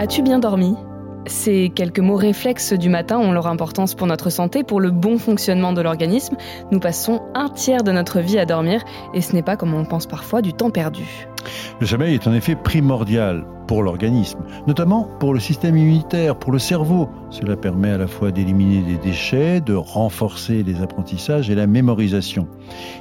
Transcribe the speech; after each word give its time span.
As-tu 0.00 0.22
bien 0.22 0.38
dormi? 0.38 0.76
Ces 1.26 1.70
quelques 1.74 1.98
mots 1.98 2.14
réflexes 2.14 2.72
du 2.72 2.88
matin 2.88 3.18
ont 3.18 3.32
leur 3.32 3.48
importance 3.48 3.96
pour 3.96 4.06
notre 4.06 4.30
santé, 4.30 4.62
pour 4.62 4.80
le 4.80 4.92
bon 4.92 5.18
fonctionnement 5.18 5.72
de 5.72 5.82
l'organisme. 5.82 6.36
Nous 6.70 6.78
passons 6.78 7.20
un 7.34 7.48
tiers 7.48 7.82
de 7.82 7.90
notre 7.90 8.20
vie 8.20 8.38
à 8.38 8.46
dormir 8.46 8.84
et 9.12 9.20
ce 9.20 9.32
n'est 9.32 9.42
pas 9.42 9.56
comme 9.56 9.74
on 9.74 9.84
pense 9.84 10.06
parfois 10.06 10.40
du 10.40 10.52
temps 10.52 10.70
perdu. 10.70 11.26
Le 11.80 11.86
sommeil 11.86 12.14
est 12.14 12.28
en 12.28 12.32
effet 12.32 12.54
primordial 12.54 13.44
pour 13.68 13.84
l'organisme, 13.84 14.40
notamment 14.66 15.08
pour 15.20 15.34
le 15.34 15.38
système 15.38 15.76
immunitaire, 15.76 16.36
pour 16.36 16.50
le 16.50 16.58
cerveau. 16.58 17.08
Cela 17.30 17.54
permet 17.54 17.90
à 17.90 17.98
la 17.98 18.08
fois 18.08 18.32
d'éliminer 18.32 18.82
des 18.82 18.96
déchets, 18.96 19.60
de 19.60 19.74
renforcer 19.74 20.64
les 20.64 20.82
apprentissages 20.82 21.50
et 21.50 21.54
la 21.54 21.68
mémorisation. 21.68 22.48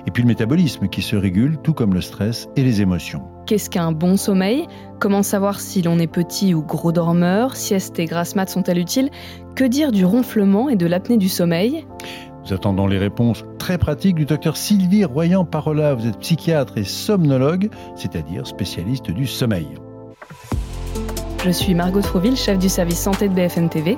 Et 0.05 0.11
puis 0.11 0.21
le 0.21 0.27
métabolisme 0.27 0.89
qui 0.89 1.01
se 1.01 1.15
régule, 1.15 1.57
tout 1.63 1.73
comme 1.73 1.95
le 1.95 2.01
stress 2.01 2.49
et 2.55 2.63
les 2.63 2.81
émotions. 2.81 3.23
Qu'est-ce 3.47 3.69
qu'un 3.69 3.93
bon 3.93 4.17
sommeil? 4.17 4.67
Comment 4.99 5.23
savoir 5.23 5.61
si 5.61 5.81
l'on 5.81 5.99
est 5.99 6.07
petit 6.07 6.53
ou 6.53 6.61
gros 6.61 6.91
dormeur? 6.91 7.55
Sieste 7.55 7.97
et 7.97 8.05
grasse 8.05 8.35
mat 8.35 8.49
sont-elles 8.49 8.79
utiles? 8.79 9.09
Que 9.55 9.63
dire 9.63 9.93
du 9.93 10.03
ronflement 10.03 10.69
et 10.69 10.75
de 10.75 10.85
l'apnée 10.85 11.17
du 11.17 11.29
sommeil? 11.29 11.85
Nous 12.45 12.53
attendons 12.53 12.87
les 12.87 12.97
réponses 12.97 13.45
très 13.57 13.77
pratiques 13.77 14.15
du 14.15 14.25
docteur 14.25 14.57
Sylvie 14.57 15.05
Royan-Parola. 15.05 15.93
Vous 15.93 16.07
êtes 16.07 16.19
psychiatre 16.19 16.77
et 16.77 16.83
somnologue, 16.83 17.69
c'est-à-dire 17.95 18.45
spécialiste 18.45 19.11
du 19.11 19.27
sommeil. 19.27 19.67
Je 21.43 21.51
suis 21.51 21.75
Margot 21.75 22.01
Trouville, 22.01 22.35
chef 22.35 22.57
du 22.57 22.67
service 22.67 22.99
santé 22.99 23.29
de 23.29 23.33
BFM 23.33 23.69
TV. 23.69 23.95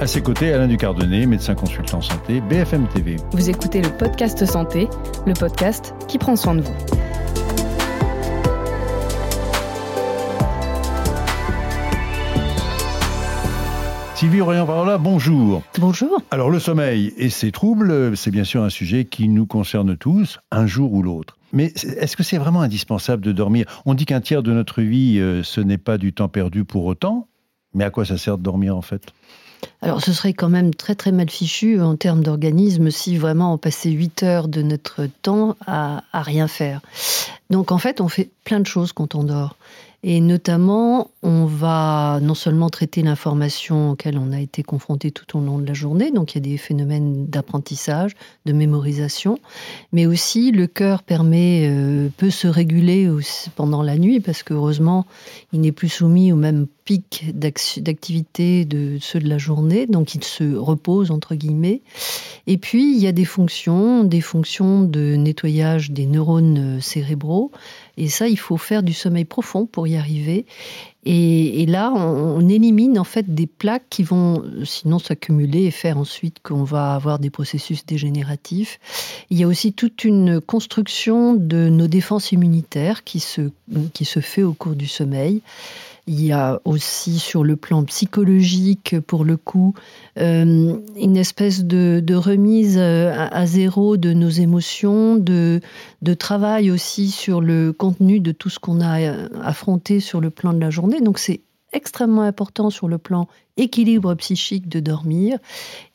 À 0.00 0.06
ses 0.06 0.22
côtés, 0.22 0.52
Alain 0.52 0.66
Ducardonnet, 0.66 1.26
médecin 1.26 1.54
consultant 1.54 2.00
santé, 2.00 2.40
BFM 2.40 2.86
TV. 2.88 3.16
Vous 3.32 3.50
écoutez 3.50 3.82
le 3.82 3.90
podcast 3.90 4.44
Santé, 4.46 4.88
le 5.26 5.32
podcast 5.34 5.94
qui 6.08 6.18
prend 6.18 6.36
soin 6.36 6.54
de 6.54 6.62
vous. 6.62 6.74
Sylvie 14.16 14.40
Royan-Parola, 14.40 14.96
bonjour. 14.96 15.62
Bonjour. 15.78 16.22
Alors 16.30 16.48
le 16.48 16.58
sommeil 16.58 17.12
et 17.18 17.28
ses 17.28 17.52
troubles, 17.52 18.16
c'est 18.16 18.30
bien 18.30 18.44
sûr 18.44 18.62
un 18.62 18.70
sujet 18.70 19.04
qui 19.04 19.28
nous 19.28 19.44
concerne 19.44 19.94
tous, 19.94 20.40
un 20.50 20.66
jour 20.66 20.94
ou 20.94 21.02
l'autre. 21.02 21.36
Mais 21.52 21.66
est-ce 21.66 22.16
que 22.16 22.22
c'est 22.22 22.38
vraiment 22.38 22.62
indispensable 22.62 23.22
de 23.22 23.32
dormir? 23.32 23.66
On 23.84 23.92
dit 23.92 24.06
qu'un 24.06 24.22
tiers 24.22 24.42
de 24.42 24.54
notre 24.54 24.80
vie, 24.80 25.18
euh, 25.18 25.42
ce 25.42 25.60
n'est 25.60 25.76
pas 25.76 25.98
du 25.98 26.14
temps 26.14 26.28
perdu 26.28 26.64
pour 26.64 26.86
autant, 26.86 27.28
mais 27.74 27.84
à 27.84 27.90
quoi 27.90 28.06
ça 28.06 28.16
sert 28.16 28.38
de 28.38 28.42
dormir 28.42 28.74
en 28.74 28.80
fait? 28.80 29.02
Alors 29.82 30.00
ce 30.00 30.14
serait 30.14 30.32
quand 30.32 30.48
même 30.48 30.74
très 30.74 30.94
très 30.94 31.12
mal 31.12 31.28
fichu 31.28 31.78
en 31.82 31.96
termes 31.96 32.22
d'organisme 32.22 32.90
si 32.90 33.18
vraiment 33.18 33.52
on 33.52 33.58
passait 33.58 33.90
8 33.90 34.22
heures 34.22 34.48
de 34.48 34.62
notre 34.62 35.08
temps 35.20 35.56
à, 35.66 36.04
à 36.12 36.22
rien 36.22 36.48
faire. 36.48 36.80
Donc 37.50 37.70
en 37.70 37.78
fait 37.78 38.00
on 38.00 38.08
fait 38.08 38.30
plein 38.44 38.60
de 38.60 38.66
choses 38.66 38.94
quand 38.94 39.14
on 39.14 39.24
dort. 39.24 39.56
Et 40.08 40.20
notamment, 40.20 41.10
on 41.24 41.46
va 41.46 42.20
non 42.22 42.34
seulement 42.34 42.70
traiter 42.70 43.02
l'information 43.02 43.90
auquel 43.90 44.18
on 44.18 44.30
a 44.30 44.38
été 44.38 44.62
confronté 44.62 45.10
tout 45.10 45.36
au 45.36 45.40
long 45.40 45.58
de 45.58 45.66
la 45.66 45.74
journée, 45.74 46.12
donc 46.12 46.32
il 46.32 46.38
y 46.38 46.48
a 46.48 46.52
des 46.52 46.58
phénomènes 46.58 47.26
d'apprentissage, 47.26 48.14
de 48.44 48.52
mémorisation, 48.52 49.40
mais 49.90 50.06
aussi 50.06 50.52
le 50.52 50.68
cœur 50.68 51.02
permet, 51.02 51.66
euh, 51.68 52.08
peut 52.18 52.30
se 52.30 52.46
réguler 52.46 53.10
pendant 53.56 53.82
la 53.82 53.98
nuit, 53.98 54.20
parce 54.20 54.44
qu'heureusement, 54.44 55.06
il 55.52 55.60
n'est 55.60 55.72
plus 55.72 55.88
soumis 55.88 56.30
au 56.30 56.36
même 56.36 56.68
pic 56.84 57.24
d'activité 57.34 58.64
de 58.64 58.98
ceux 59.00 59.18
de 59.18 59.28
la 59.28 59.38
journée, 59.38 59.88
donc 59.88 60.14
il 60.14 60.22
se 60.22 60.54
repose 60.54 61.10
entre 61.10 61.34
guillemets. 61.34 61.82
Et 62.46 62.58
puis 62.58 62.94
il 62.96 63.02
y 63.02 63.08
a 63.08 63.12
des 63.12 63.24
fonctions, 63.24 64.04
des 64.04 64.20
fonctions 64.20 64.84
de 64.84 65.16
nettoyage 65.16 65.90
des 65.90 66.06
neurones 66.06 66.80
cérébraux, 66.80 67.50
et 67.96 68.08
ça 68.08 68.28
il 68.28 68.38
faut 68.38 68.56
faire 68.56 68.82
du 68.82 68.92
sommeil 68.92 69.24
profond 69.24 69.66
pour 69.66 69.86
y 69.86 69.96
arriver. 69.96 70.46
Et, 71.08 71.66
là, 71.66 71.92
on, 71.92 72.48
élimine 72.48 72.98
en 72.98 73.04
fait 73.04 73.32
des 73.32 73.46
plaques 73.46 73.86
qui 73.90 74.02
vont 74.02 74.42
sinon 74.64 74.98
s'accumuler 74.98 75.62
et 75.62 75.70
faire 75.70 75.98
ensuite 75.98 76.40
qu'on 76.42 76.64
va 76.64 76.96
avoir 76.96 77.20
des 77.20 77.30
processus 77.30 77.86
dégénératifs. 77.86 78.80
Il 79.30 79.38
y 79.38 79.44
a 79.44 79.46
aussi 79.46 79.72
toute 79.72 80.02
une 80.02 80.40
construction 80.40 81.34
de 81.34 81.68
nos 81.68 81.86
défenses 81.86 82.32
immunitaires 82.32 83.04
qui 83.04 83.20
se, 83.20 83.52
qui 83.94 84.04
se 84.04 84.18
fait 84.18 84.42
au 84.42 84.52
cours 84.52 84.74
du 84.74 84.88
sommeil. 84.88 85.42
Il 86.08 86.24
y 86.24 86.30
a 86.30 86.60
aussi 86.64 87.18
sur 87.18 87.42
le 87.42 87.56
plan 87.56 87.82
psychologique, 87.84 88.94
pour 89.08 89.24
le 89.24 89.36
coup, 89.36 89.74
euh, 90.18 90.76
une 90.96 91.16
espèce 91.16 91.64
de, 91.64 92.14
remise 92.14 92.78
à, 92.78 93.46
zéro 93.46 93.96
de 93.96 94.12
nos 94.12 94.28
émotions, 94.28 95.16
de, 95.16 95.60
de 96.02 96.14
travail 96.14 96.70
aussi 96.70 97.10
sur 97.10 97.40
le 97.40 97.72
contenu 97.72 98.20
de 98.20 98.30
tout 98.30 98.50
ce 98.50 98.60
qu'on 98.60 98.80
a 98.80 99.10
affronté 99.42 99.98
sur 99.98 100.20
le 100.20 100.30
plan 100.30 100.52
de 100.52 100.60
la 100.60 100.70
journée. 100.70 101.00
Donc 101.00 101.18
c'est 101.18 101.40
extrêmement 101.72 102.22
important 102.22 102.70
sur 102.70 102.88
le 102.88 102.98
plan 102.98 103.28
équilibre 103.56 104.14
psychique 104.14 104.68
de 104.68 104.80
dormir. 104.80 105.38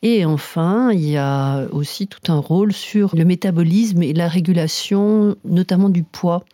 Et 0.02 0.24
enfin, 0.24 0.90
il 0.92 1.08
y 1.08 1.16
a 1.16 1.66
aussi 1.72 2.06
tout 2.06 2.32
un 2.32 2.38
rôle 2.38 2.72
sur 2.72 3.14
le 3.16 3.24
métabolisme 3.24 4.02
et 4.02 4.12
la 4.12 4.28
régulation, 4.28 5.36
notamment 5.44 5.88
du 5.88 6.02
poids. 6.02 6.44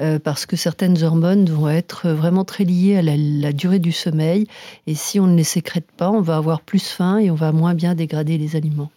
Euh, 0.00 0.18
parce 0.18 0.46
que 0.46 0.56
certaines 0.56 1.02
hormones 1.02 1.48
vont 1.50 1.68
être 1.68 2.08
vraiment 2.08 2.44
très 2.44 2.64
liées 2.64 2.96
à 2.96 3.02
la, 3.02 3.52
durée 3.52 3.78
du 3.78 3.92
sommeil. 3.92 4.46
Et 4.86 4.94
si 4.94 5.20
on 5.20 5.26
ne 5.26 5.36
les 5.36 5.44
sécrète 5.44 5.90
pas, 5.96 6.10
on 6.10 6.20
va 6.20 6.36
avoir 6.36 6.62
plus 6.62 6.86
faim 6.86 7.18
et 7.18 7.30
on 7.30 7.34
va 7.34 7.52
moins 7.52 7.74
bien 7.74 7.94
dégrader 7.94 8.38
les 8.38 8.56
aliments. 8.56 8.90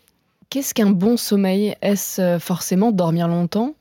Qu'est-ce 0.50 0.74
qu'un 0.74 0.92
bon 0.92 1.18
sommeil? 1.18 1.76
Est-ce 1.82 2.22
euh, 2.22 2.40
forcément 2.40 2.92
dormir 2.92 3.28
longtemps? 3.28 3.74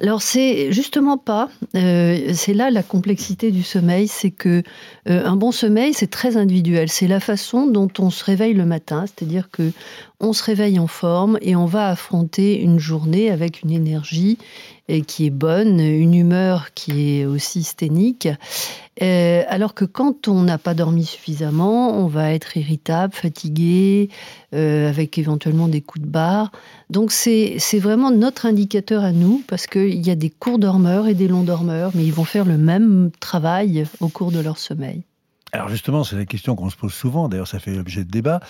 Alors 0.00 0.22
c'est 0.22 0.72
justement 0.72 1.18
pas. 1.18 1.48
Euh, 1.76 2.32
c'est 2.34 2.54
là 2.54 2.70
la 2.70 2.82
complexité 2.82 3.50
du 3.50 3.62
sommeil, 3.62 4.08
c'est 4.08 4.30
que 4.30 4.62
un 5.06 5.36
bon 5.36 5.52
sommeil 5.52 5.94
c'est 5.94 6.10
très 6.10 6.36
individuel. 6.36 6.88
C'est 6.88 7.08
la 7.08 7.20
façon 7.20 7.66
dont 7.66 7.90
on 7.98 8.10
se 8.10 8.24
réveille 8.24 8.54
le 8.54 8.64
matin, 8.64 9.04
c'est-à-dire 9.06 9.50
que 9.50 9.72
on 10.20 10.32
se 10.32 10.44
réveille 10.44 10.78
en 10.78 10.86
forme 10.86 11.38
et 11.42 11.56
on 11.56 11.66
va 11.66 11.88
affronter 11.88 12.60
une 12.60 12.78
journée 12.78 13.30
avec 13.30 13.62
une 13.62 13.70
énergie 13.70 14.38
qui 15.06 15.26
est 15.26 15.30
bonne, 15.30 15.80
une 15.80 16.14
humeur 16.14 16.74
qui 16.74 17.20
est 17.20 17.24
aussi 17.24 17.62
sténique. 17.62 18.28
Euh, 19.00 19.42
alors 19.48 19.72
que 19.72 19.86
quand 19.86 20.28
on 20.28 20.42
n'a 20.42 20.58
pas 20.58 20.74
dormi 20.74 21.06
suffisamment, 21.06 21.98
on 21.98 22.08
va 22.08 22.32
être 22.32 22.58
irritable, 22.58 23.14
fatigué, 23.14 24.10
euh, 24.54 24.88
avec 24.88 25.16
éventuellement 25.16 25.68
des 25.68 25.80
coups 25.80 26.04
de 26.04 26.10
barre. 26.10 26.52
Donc 26.90 27.10
c'est 27.10 27.58
vraiment 27.78 28.10
notre 28.10 28.44
indicateur 28.44 29.02
à 29.02 29.12
nous, 29.12 29.42
parce 29.52 29.66
qu'il 29.66 30.00
y 30.00 30.08
a 30.08 30.14
des 30.14 30.30
courts 30.30 30.58
dormeurs 30.58 31.08
et 31.08 31.12
des 31.12 31.28
longs 31.28 31.42
dormeurs, 31.42 31.90
mais 31.94 32.06
ils 32.06 32.12
vont 32.14 32.24
faire 32.24 32.46
le 32.46 32.56
même 32.56 33.10
travail 33.20 33.84
au 34.00 34.08
cours 34.08 34.32
de 34.32 34.40
leur 34.40 34.56
sommeil. 34.56 35.02
Alors 35.52 35.68
justement, 35.68 36.04
c'est 36.04 36.16
la 36.16 36.24
question 36.24 36.56
qu'on 36.56 36.70
se 36.70 36.76
pose 36.76 36.94
souvent, 36.94 37.28
d'ailleurs 37.28 37.46
ça 37.46 37.58
fait 37.58 37.74
l'objet 37.74 38.02
de 38.02 38.10
débat. 38.10 38.40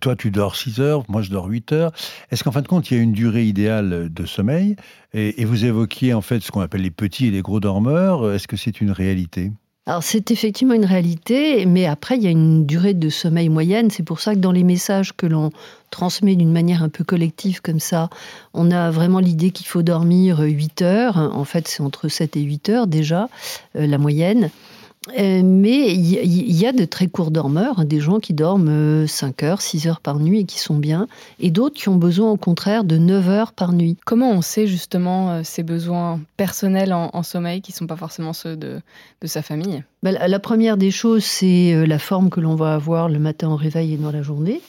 Toi, 0.00 0.16
tu 0.16 0.32
dors 0.32 0.56
6 0.56 0.80
heures, 0.80 1.04
moi 1.06 1.22
je 1.22 1.30
dors 1.30 1.46
8 1.46 1.70
heures. 1.70 1.92
Est-ce 2.32 2.42
qu'en 2.42 2.50
fin 2.50 2.62
de 2.62 2.66
compte, 2.66 2.90
il 2.90 2.96
y 2.96 2.98
a 2.98 3.02
une 3.04 3.12
durée 3.12 3.44
idéale 3.44 4.12
de 4.12 4.26
sommeil? 4.26 4.74
Et, 5.14 5.44
vous 5.44 5.64
évoquiez 5.64 6.12
en 6.12 6.22
fait 6.22 6.40
ce 6.40 6.50
qu'on 6.50 6.60
appelle 6.60 6.82
les 6.82 6.90
petits 6.90 7.26
et 7.26 7.30
les 7.30 7.40
gros 7.40 7.60
dormeurs. 7.60 8.28
Est-ce 8.32 8.48
que 8.48 8.56
c'est 8.56 8.80
une 8.80 8.90
réalité? 8.90 9.52
Alors 9.88 10.02
c'est 10.02 10.30
effectivement 10.30 10.74
une 10.74 10.84
réalité, 10.84 11.64
mais 11.64 11.86
après 11.86 12.18
il 12.18 12.22
y 12.22 12.26
a 12.26 12.30
une 12.30 12.66
durée 12.66 12.92
de 12.92 13.08
sommeil 13.08 13.48
moyenne. 13.48 13.90
C'est 13.90 14.02
pour 14.02 14.20
ça 14.20 14.34
que 14.34 14.38
dans 14.38 14.52
les 14.52 14.62
messages 14.62 15.16
que 15.16 15.24
l'on 15.24 15.50
transmet 15.88 16.36
d'une 16.36 16.52
manière 16.52 16.82
un 16.82 16.90
peu 16.90 17.04
collective 17.04 17.62
comme 17.62 17.80
ça, 17.80 18.10
on 18.52 18.70
a 18.70 18.90
vraiment 18.90 19.18
l'idée 19.18 19.50
qu'il 19.50 19.66
faut 19.66 19.80
dormir 19.80 20.40
8 20.40 20.82
heures. 20.82 21.16
En 21.16 21.44
fait 21.44 21.66
c'est 21.68 21.82
entre 21.82 22.08
7 22.08 22.36
et 22.36 22.42
8 22.42 22.68
heures 22.68 22.86
déjà, 22.86 23.30
euh, 23.76 23.86
la 23.86 23.96
moyenne. 23.96 24.50
Euh, 25.18 25.42
mais 25.44 25.94
il 25.94 26.52
y, 26.52 26.66
a 26.66 26.72
de 26.72 26.84
très 26.84 27.06
courts 27.06 27.30
dormeurs, 27.30 27.78
hein, 27.78 27.84
des 27.84 28.00
gens 28.00 28.18
qui 28.18 28.34
dorment 28.34 29.06
5 29.06 29.42
euh, 29.42 29.46
heures, 29.46 29.62
6 29.62 29.86
heures 29.86 30.00
par 30.00 30.18
nuit 30.18 30.40
et 30.40 30.44
qui 30.44 30.58
sont 30.58 30.76
bien, 30.76 31.06
et 31.40 31.50
d'autres 31.50 31.76
qui 31.76 31.88
ont 31.88 31.96
besoin 31.96 32.30
au 32.30 32.36
contraire 32.36 32.84
de 32.84 32.98
9 32.98 33.28
heures 33.28 33.52
par 33.52 33.72
nuit. 33.72 33.96
Comment 34.04 34.30
on 34.30 34.42
sait 34.42 34.66
justement 34.66 35.30
euh, 35.30 35.40
ces 35.44 35.62
besoins 35.62 36.20
personnels 36.36 36.92
en, 36.92 37.22
sommeil 37.22 37.60
qui 37.62 37.72
ne 37.72 37.76
sont 37.76 37.86
pas 37.86 37.96
forcément 37.96 38.32
ceux 38.32 38.56
de, 38.56 38.80
sa 39.24 39.42
famille? 39.42 39.82
Ben, 40.02 40.18
La 40.26 40.38
première 40.38 40.76
des 40.76 40.90
choses, 40.90 41.24
c'est 41.24 41.86
la 41.86 41.98
forme 41.98 42.30
que 42.30 42.40
l'on 42.40 42.54
va 42.54 42.74
avoir 42.74 43.08
le 43.08 43.18
matin 43.18 43.48
au 43.48 43.56
réveil 43.56 43.94
et 43.94 43.96
dans 43.96 44.12
la 44.12 44.22
journée. 44.22 44.60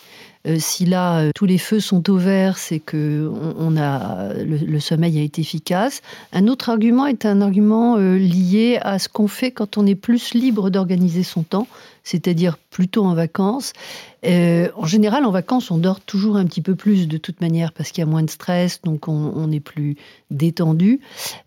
Euh, 0.48 0.56
si 0.58 0.86
là 0.86 1.20
euh, 1.20 1.32
tous 1.36 1.46
les 1.46 1.58
feux 1.58 1.82
sont 1.82 2.10
au 2.10 2.16
vert, 2.16 2.58
c'est 2.58 2.80
que 2.80 3.30
on, 3.58 3.76
a 3.76 4.34
le, 4.34 4.80
sommeil 4.80 5.20
a 5.20 5.22
été 5.22 5.42
efficace. 5.42 6.02
Un 6.32 6.48
autre 6.48 6.70
argument 6.70 7.08
est 7.08 7.26
un 7.26 7.42
argument 7.42 7.98
euh, 7.98 8.18
lié 8.18 8.80
à 8.82 9.00
ce 9.00 9.10
qu'on 9.10 9.28
fait 9.28 9.52
quand 9.52 9.78
on 9.78 9.86
est 9.86 9.96
plus 9.96 10.34
libre 10.34 10.70
d'organiser 10.70 11.24
son 11.24 11.44
temps, 11.44 11.68
c'est-à-dire 12.04 12.58
plutôt 12.70 13.04
en 13.04 13.16
vacances. 13.16 13.74
en 14.24 14.86
général, 14.86 15.26
en 15.26 15.32
vacances, 15.32 15.72
on 15.72 15.78
dort 15.78 16.00
toujours 16.00 16.38
un 16.38 16.46
petit 16.46 16.62
peu 16.62 16.76
plus 16.76 17.10
de 17.10 17.18
toute 17.18 17.42
manière 17.42 17.74
parce 17.74 17.92
qu'il 17.92 18.02
y 18.02 18.08
a 18.08 18.10
moins 18.10 18.24
de 18.24 18.30
stress, 18.30 18.82
donc 18.82 19.08
on, 19.08 19.52
est 19.52 19.60
plus 19.60 19.98
détendu. 20.32 21.02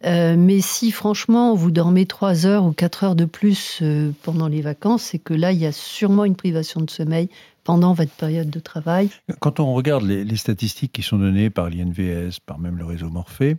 mais 0.05 0.61
si 0.61 0.91
franchement 0.91 1.55
vous 1.55 1.71
dormez 1.71 2.07
3 2.07 2.47
heures 2.47 2.65
ou 2.65 2.73
4 2.73 3.05
heures 3.05 3.15
de 3.15 3.25
plus 3.25 3.83
pendant 4.23 4.49
les 4.49 4.61
vacances, 4.61 5.03
c'est 5.03 5.19
que 5.19 5.35
là, 5.35 5.53
il 5.53 5.59
y 5.59 5.67
a 5.67 5.73
sûrement 5.73 6.25
une 6.25 6.37
privation 6.37 6.81
de 6.81 6.91
sommeil 6.91 7.29
pendant 7.65 7.93
votre 7.95 8.13
période 8.13 8.51
de 8.51 8.61
travail. 8.61 9.11
Quand 9.41 9.61
on 9.61 9.75
regarde 9.75 10.05
les, 10.05 10.37
statistiques 10.37 10.93
qui 10.93 11.03
sont 11.03 11.19
données 11.19 11.51
par 11.51 11.71
l'INVS, 11.71 12.41
par 12.45 12.59
même 12.59 12.77
le 12.77 12.85
réseau 12.85 13.11
Morphée, 13.11 13.57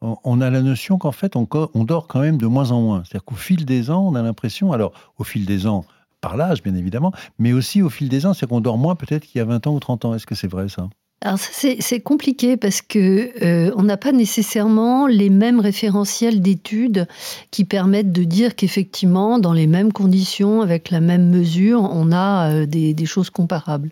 on, 0.00 0.40
a 0.40 0.50
la 0.50 0.62
notion 0.62 0.98
qu'en 0.98 1.12
fait, 1.12 1.36
on, 1.36 1.46
on, 1.74 1.84
dort 1.84 2.08
quand 2.08 2.20
même 2.20 2.38
de 2.38 2.46
moins 2.46 2.70
en 2.70 2.80
moins. 2.80 3.02
C'est-à-dire 3.04 3.24
qu'au 3.24 3.34
fil 3.34 3.64
des 3.64 3.90
ans, 3.90 4.06
on 4.06 4.14
a 4.14 4.22
l'impression, 4.22 4.72
alors 4.72 4.92
au 5.18 5.24
fil 5.24 5.44
des 5.46 5.66
ans, 5.66 5.84
par 6.20 6.36
l'âge 6.36 6.62
bien 6.62 6.74
évidemment, 6.74 7.12
mais 7.38 7.52
aussi 7.52 7.82
au 7.82 7.90
fil 7.90 8.08
des 8.08 8.26
ans, 8.26 8.32
c'est 8.32 8.46
qu'on 8.46 8.60
dort 8.60 8.78
moins 8.78 8.94
peut-être 8.94 9.26
qu'il 9.26 9.38
y 9.38 9.42
a 9.42 9.44
20 9.44 9.66
ans 9.66 9.74
ou 9.74 9.80
30 9.80 10.04
ans. 10.06 10.14
Est-ce 10.14 10.26
que 10.26 10.34
c'est 10.34 10.48
vrai 10.48 10.68
ça? 10.68 10.88
Alors 11.24 11.38
c'est 11.38 12.00
compliqué 12.00 12.56
parce 12.56 12.82
que 12.82 13.30
euh, 13.44 13.72
on 13.76 13.84
n'a 13.84 13.96
pas 13.96 14.10
nécessairement 14.10 15.06
les 15.06 15.30
mêmes 15.30 15.60
référentiels 15.60 16.40
d'études 16.40 17.06
qui 17.52 17.64
permettent 17.64 18.10
de 18.10 18.24
dire 18.24 18.56
qu'effectivement, 18.56 19.38
dans 19.38 19.52
les 19.52 19.68
mêmes 19.68 19.92
conditions, 19.92 20.62
avec 20.62 20.90
la 20.90 21.00
même 21.00 21.30
mesure, 21.30 21.88
on 21.92 22.10
a 22.10 22.50
euh, 22.50 22.66
des, 22.66 22.92
des, 22.92 23.06
choses 23.06 23.30
comparables. 23.30 23.90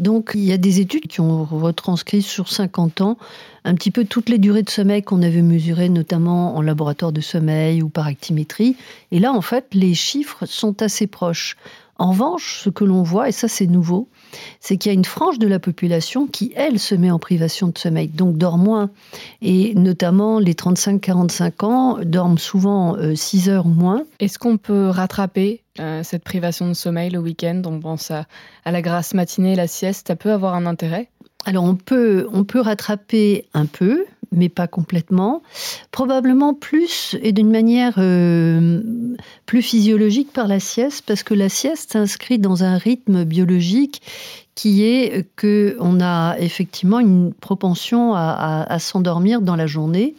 Donc 0.00 0.32
il 0.34 0.44
y 0.44 0.52
a 0.52 0.56
des 0.56 0.80
études 0.80 1.06
qui 1.06 1.20
ont 1.20 1.44
retranscrit 1.44 2.22
sur 2.22 2.50
50 2.50 3.02
ans 3.02 3.18
un 3.64 3.74
petit 3.74 3.90
peu 3.90 4.04
toutes 4.04 4.28
les 4.28 4.38
durées 4.38 4.62
de 4.62 4.70
sommeil 4.70 5.02
qu'on 5.02 5.22
avait 5.22 5.42
mesurées, 5.42 5.88
notamment 5.88 6.56
en 6.56 6.60
laboratoire 6.60 7.12
de 7.12 7.20
sommeil 7.20 7.82
ou 7.82 7.88
par 7.88 8.06
actimétrie. 8.06 8.76
Et 9.10 9.20
là, 9.20 9.32
en 9.32 9.40
fait, 9.40 9.66
les 9.72 9.94
chiffres 9.94 10.44
sont 10.44 10.82
assez 10.82 11.06
proches. 11.06 11.56
En 11.98 12.10
revanche, 12.10 12.60
ce 12.62 12.70
que 12.70 12.84
l'on 12.84 13.02
voit, 13.02 13.28
et 13.28 13.32
ça 13.32 13.48
c'est 13.48 13.66
nouveau, 13.66 14.08
c'est 14.60 14.76
qu'il 14.76 14.90
y 14.90 14.94
a 14.94 14.98
une 14.98 15.04
frange 15.04 15.38
de 15.38 15.46
la 15.46 15.60
population 15.60 16.26
qui, 16.26 16.52
elle, 16.56 16.78
se 16.78 16.94
met 16.94 17.10
en 17.10 17.18
privation 17.18 17.68
de 17.68 17.78
sommeil, 17.78 18.08
donc 18.08 18.36
dort 18.36 18.58
moins. 18.58 18.90
Et 19.42 19.74
notamment, 19.74 20.38
les 20.38 20.54
35-45 20.54 21.64
ans 21.64 21.98
dorment 22.02 22.38
souvent 22.38 22.96
6 23.14 23.48
euh, 23.48 23.52
heures 23.52 23.66
ou 23.66 23.70
moins. 23.70 24.02
Est-ce 24.18 24.38
qu'on 24.38 24.56
peut 24.56 24.88
rattraper 24.88 25.62
euh, 25.78 26.02
cette 26.02 26.24
privation 26.24 26.68
de 26.68 26.74
sommeil 26.74 27.10
le 27.10 27.18
week-end? 27.18 27.62
On 27.66 27.78
pense 27.78 28.10
à, 28.10 28.26
à 28.64 28.72
la 28.72 28.82
grasse 28.82 29.14
matinée, 29.14 29.54
la 29.54 29.68
sieste, 29.68 30.08
ça 30.08 30.16
peut 30.16 30.32
avoir 30.32 30.54
un 30.54 30.66
intérêt? 30.66 31.10
Alors 31.46 31.64
on 31.64 31.74
peut, 31.74 32.26
on 32.32 32.44
peut 32.44 32.60
rattraper 32.60 33.46
un 33.52 33.66
peu, 33.66 34.06
mais 34.34 34.48
pas 34.48 34.66
complètement. 34.66 35.42
Probablement 35.90 36.54
plus 36.54 37.16
et 37.22 37.32
d'une 37.32 37.50
manière 37.50 37.94
euh, 37.98 38.82
plus 39.46 39.62
physiologique 39.62 40.32
par 40.32 40.48
la 40.48 40.60
sieste, 40.60 41.04
parce 41.06 41.22
que 41.22 41.34
la 41.34 41.48
sieste 41.48 41.92
s'inscrit 41.92 42.38
dans 42.38 42.64
un 42.64 42.76
rythme 42.76 43.24
biologique 43.24 44.02
qui 44.54 44.84
est 44.84 45.26
que 45.34 45.76
on 45.80 46.00
a 46.00 46.36
effectivement 46.38 47.00
une 47.00 47.32
propension 47.32 48.14
à 48.14 48.78
s'endormir 48.78 49.40
dans 49.40 49.56
la 49.56 49.66
journée 49.66 50.14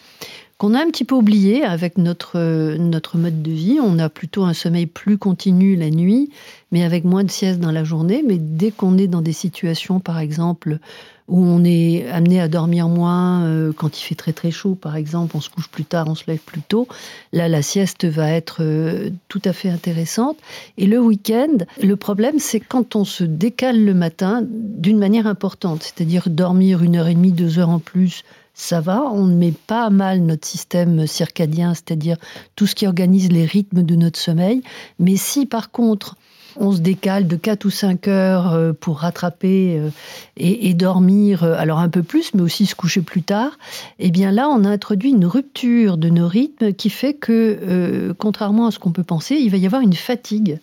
qu'on 0.58 0.74
a 0.74 0.82
un 0.82 0.88
petit 0.88 1.04
peu 1.04 1.16
oublié 1.16 1.64
avec 1.64 1.98
notre, 1.98 2.78
notre 2.78 3.18
mode 3.18 3.42
de 3.42 3.52
vie. 3.52 3.80
On 3.82 4.00
a 4.00 4.10
plutôt 4.10 4.44
un 4.44 4.54
sommeil 4.54 4.86
plus 4.86 5.18
continu 5.18 5.76
la 5.76 5.90
nuit, 5.90 6.30
mais 6.72 6.84
avec 6.84 7.04
moins 7.04 7.24
de 7.24 7.32
sieste 7.32 7.60
dans 7.60 7.72
la 7.72 7.84
journée. 7.84 8.24
Mais 8.26 8.38
dès 8.38 8.72
qu'on 8.72 8.98
est 8.98 9.08
dans 9.08 9.22
des 9.22 9.34
situations, 9.34 10.00
par 10.00 10.20
exemple, 10.20 10.80
où 11.28 11.44
on 11.44 11.64
est 11.64 12.08
amené 12.10 12.40
à 12.40 12.48
dormir 12.48 12.88
moins 12.88 13.44
euh, 13.44 13.74
quand 13.74 14.00
il 14.00 14.04
fait 14.04 14.16
très 14.16 14.32
très 14.32 14.52
chaud, 14.52 14.76
par 14.76 14.96
exemple, 14.96 15.36
on 15.36 15.42
se 15.42 15.50
couche 15.50 15.68
plus 15.68 15.84
tard, 15.84 16.08
on 16.08 16.16
se 16.16 16.24
lève 16.28 16.40
plus 16.40 16.62
tôt, 16.62 16.88
là 17.34 17.50
la 17.50 17.62
sieste 17.62 18.06
va 18.06 18.30
être 18.30 18.58
euh, 18.62 19.10
tout 19.28 19.42
à 19.44 19.52
fait 19.52 19.70
intéressante. 19.70 20.38
Et 20.78 20.86
le 20.86 21.00
week-end, 21.00 21.58
le 21.82 21.96
problème 21.96 22.38
c'est 22.38 22.60
quand 22.60 22.96
on 22.96 23.06
se 23.06 23.24
décale 23.24 23.84
le 23.84 23.96
matin 23.96 24.44
d'une 24.48 25.00
manière 25.00 25.26
importante, 25.26 25.82
c'est-à-dire 25.82 26.30
dormir 26.30 26.84
une 26.84 26.96
heure 26.96 27.08
et 27.08 27.16
demie, 27.16 27.32
deux 27.32 27.58
heures 27.58 27.70
en 27.70 27.80
plus 27.80 28.24
ça 28.56 28.80
va, 28.80 29.04
on 29.04 29.26
ne 29.26 29.36
met 29.36 29.52
pas 29.52 29.90
mal 29.90 30.22
notre 30.22 30.48
système 30.48 31.06
circadien, 31.06 31.74
c'est-à-dire 31.74 32.18
tout 32.56 32.66
ce 32.66 32.74
qui 32.74 32.88
organise 32.88 33.30
les 33.32 33.46
rythmes 33.46 33.84
de 33.84 33.96
notre 33.96 34.18
sommeil. 34.18 34.64
Mais 34.98 35.18
si 35.18 35.46
par 35.46 35.72
contre 35.72 36.16
on 36.58 36.72
se 36.72 36.80
décale 36.80 37.28
de 37.28 37.36
4 37.36 37.66
ou 37.66 37.70
5 37.70 38.08
heures 38.08 38.54
euh, 38.54 38.74
pour 38.74 39.00
rattraper 39.00 39.78
euh, 39.80 39.90
et, 40.38 40.74
dormir, 40.74 41.44
euh, 41.44 41.56
alors 41.58 41.80
un 41.80 41.90
peu 41.90 42.04
plus, 42.04 42.34
mais 42.34 42.42
aussi 42.42 42.66
se 42.66 42.76
coucher 42.76 43.02
plus 43.02 43.24
tard, 43.24 43.58
eh 44.00 44.12
bien 44.12 44.32
là, 44.32 44.48
on 44.50 44.64
a 44.64 44.70
introduit 44.70 45.10
une 45.10 45.26
rupture 45.26 45.98
de 45.98 46.10
nos 46.10 46.28
rythmes 46.28 46.74
qui 46.74 46.90
fait 46.90 47.14
que, 47.14 48.14
contrairement 48.18 48.68
à 48.68 48.72
ce 48.72 48.80
qu'on 48.80 48.92
peut 48.92 49.04
penser, 49.04 49.36
il 49.36 49.50
va 49.50 49.58
y 49.58 49.66
avoir 49.66 49.82
une 49.82 49.94
fatigue. 49.94 50.60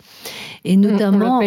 Et 0.64 0.76
notamment 0.76 1.40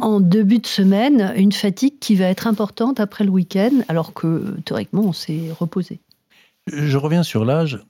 en 0.00 0.20
début 0.20 0.58
de 0.58 0.66
semaine, 0.66 1.32
une 1.36 1.52
fatigue 1.52 1.98
qui 2.00 2.14
va 2.14 2.26
être 2.26 2.46
importante 2.46 3.00
après 3.00 3.24
le 3.24 3.30
week-end, 3.30 3.70
alors 3.88 4.12
que 4.12 4.56
théoriquement, 4.64 5.02
on 5.02 5.12
s'est 5.12 5.50
reposé. 5.58 6.00
Je 6.72 6.96
reviens 6.96 7.22
sur 7.22 7.44
l'âge 7.44 7.80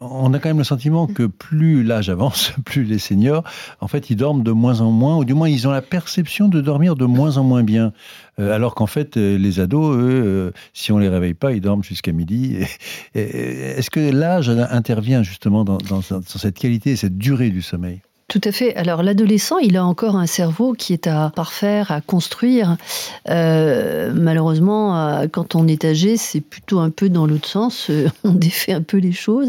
on 0.00 0.32
a 0.32 0.38
quand 0.38 0.48
même 0.48 0.58
le 0.58 0.64
sentiment 0.64 1.06
que 1.06 1.24
plus 1.24 1.82
l'âge 1.82 2.08
avance, 2.08 2.52
plus 2.64 2.84
les 2.84 2.98
seniors, 2.98 3.44
en 3.80 3.88
fait, 3.88 4.10
ils 4.10 4.16
dorment 4.16 4.42
de 4.42 4.52
moins 4.52 4.80
en 4.80 4.90
moins, 4.90 5.16
ou 5.16 5.24
du 5.24 5.34
moins, 5.34 5.48
ils 5.48 5.66
ont 5.66 5.72
la 5.72 5.82
perception 5.82 6.48
de 6.48 6.60
dormir 6.60 6.94
de 6.94 7.04
moins 7.04 7.36
en 7.36 7.44
moins 7.44 7.64
bien. 7.64 7.92
Euh, 8.38 8.52
alors 8.52 8.74
qu'en 8.74 8.86
fait, 8.86 9.16
euh, 9.16 9.36
les 9.36 9.60
ados, 9.60 9.96
eux, 9.96 10.22
euh, 10.24 10.50
si 10.72 10.92
on 10.92 10.98
les 10.98 11.08
réveille 11.08 11.34
pas, 11.34 11.52
ils 11.52 11.60
dorment 11.60 11.82
jusqu'à 11.82 12.12
midi. 12.12 12.58
Est-ce 13.14 13.90
que 13.90 14.00
l'âge 14.00 14.48
intervient 14.48 15.22
justement 15.22 15.64
dans, 15.64 15.78
cette 16.22 16.58
qualité 16.58 16.90
et 16.92 16.96
cette 16.96 17.18
durée 17.18 17.50
du 17.50 17.62
sommeil? 17.62 18.00
Tout 18.28 18.42
à 18.44 18.52
fait. 18.52 18.76
Alors 18.76 19.02
l'adolescent, 19.02 19.56
il 19.56 19.78
a 19.78 19.86
encore 19.86 20.14
un 20.16 20.26
cerveau 20.26 20.74
qui 20.74 20.92
est 20.92 21.06
à 21.06 21.32
parfaire, 21.34 21.90
à 21.90 22.02
construire. 22.02 22.76
Euh, 23.30 24.12
malheureusement, 24.14 24.98
euh, 24.98 25.28
quand 25.32 25.54
on 25.54 25.66
est 25.66 25.82
âgé, 25.86 26.18
c'est 26.18 26.42
plutôt 26.42 26.78
un 26.78 26.90
peu 26.90 27.08
dans 27.08 27.26
l'autre 27.26 27.48
sens. 27.48 27.86
Euh, 27.88 28.10
on 28.24 28.32
défait 28.34 28.74
un 28.74 28.82
peu 28.82 28.98
les 28.98 29.12
choses. 29.12 29.48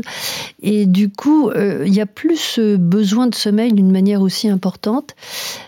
Et 0.64 0.86
du 0.86 1.10
coup, 1.10 1.52
il 1.52 1.94
y 1.94 2.00
a 2.00 2.06
plus 2.06 2.58
besoin 2.60 3.28
de 3.28 3.36
sommeil 3.36 3.74
d'une 3.74 3.92
manière 3.92 4.22
aussi 4.22 4.48
importante. 4.48 5.14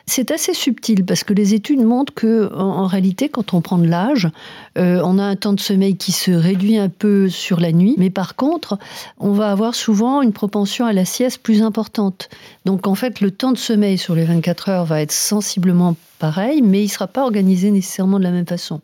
C'est 0.05 0.31
assez 0.31 0.53
subtil 0.53 1.03
parce 1.03 1.25
que 1.25 1.33
les 1.33 1.53
études 1.53 1.83
montrent 1.83 2.13
que, 2.13 2.53
en, 2.53 2.85
réalité, 2.87 3.27
quand 3.27 3.53
on 3.53 3.59
prend 3.59 3.77
de 3.77 3.87
l'âge, 3.87 4.29
on 4.75 5.19
a 5.19 5.23
un 5.23 5.35
temps 5.35 5.53
de 5.53 5.59
sommeil 5.59 5.97
qui 5.97 6.11
se 6.11 6.31
réduit 6.31 6.77
un 6.77 6.89
peu 6.89 7.29
sur 7.29 7.59
la 7.59 7.71
nuit. 7.71 7.95
Mais 7.97 8.09
par 8.09 8.35
contre, 8.35 8.77
on 9.19 9.31
va 9.31 9.51
avoir 9.51 9.75
souvent 9.75 10.21
une 10.21 10.33
propension 10.33 10.85
à 10.85 10.93
la 10.93 11.05
sieste 11.05 11.41
plus 11.41 11.61
importante. 11.61 12.29
Donc 12.65 12.87
en 12.87 12.95
fait, 13.01 13.19
le 13.19 13.31
temps 13.31 13.51
de 13.51 13.57
sommeil 13.57 13.97
sur 13.97 14.13
les 14.13 14.25
24 14.25 14.69
heures 14.69 14.85
va 14.85 15.01
être 15.01 15.11
sensiblement 15.11 15.95
pareil, 16.19 16.61
mais 16.61 16.81
il 16.81 16.85
ne 16.85 16.89
sera 16.89 17.07
pas 17.07 17.23
organisé 17.23 17.71
nécessairement 17.71 18.19
de 18.19 18.23
la 18.23 18.31
même 18.31 18.45
façon. 18.45 18.79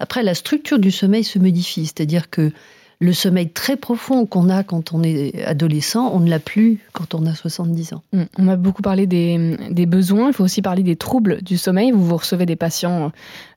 Après, 0.00 0.22
la 0.22 0.34
structure 0.34 0.80
du 0.80 0.90
sommeil 0.90 1.22
se 1.22 1.38
modifie, 1.38 1.86
c'est-à-dire 1.86 2.28
que 2.28 2.50
le 2.98 3.12
sommeil 3.12 3.50
très 3.50 3.76
profond 3.76 4.26
qu'on 4.26 4.48
a 4.48 4.64
quand 4.64 4.92
on 4.92 5.02
est 5.02 5.44
adolescent, 5.44 6.10
on 6.12 6.20
ne 6.20 6.28
l'a 6.28 6.40
plus 6.40 6.80
quand 6.92 7.14
on 7.14 7.24
a 7.24 7.34
70 7.34 7.94
ans. 7.94 8.02
Mm. 8.12 8.22
On 8.38 8.48
a 8.48 8.56
beaucoup 8.56 8.82
parlé 8.82 9.06
des, 9.06 9.86
besoins, 9.86 10.28
il 10.28 10.34
faut 10.34 10.44
aussi 10.44 10.62
parler 10.62 10.82
des 10.82 10.96
troubles 10.96 11.40
du 11.42 11.56
sommeil. 11.56 11.92
Vous, 11.92 12.04
vous 12.04 12.16
recevez 12.16 12.46
des 12.46 12.56
patients 12.56 13.12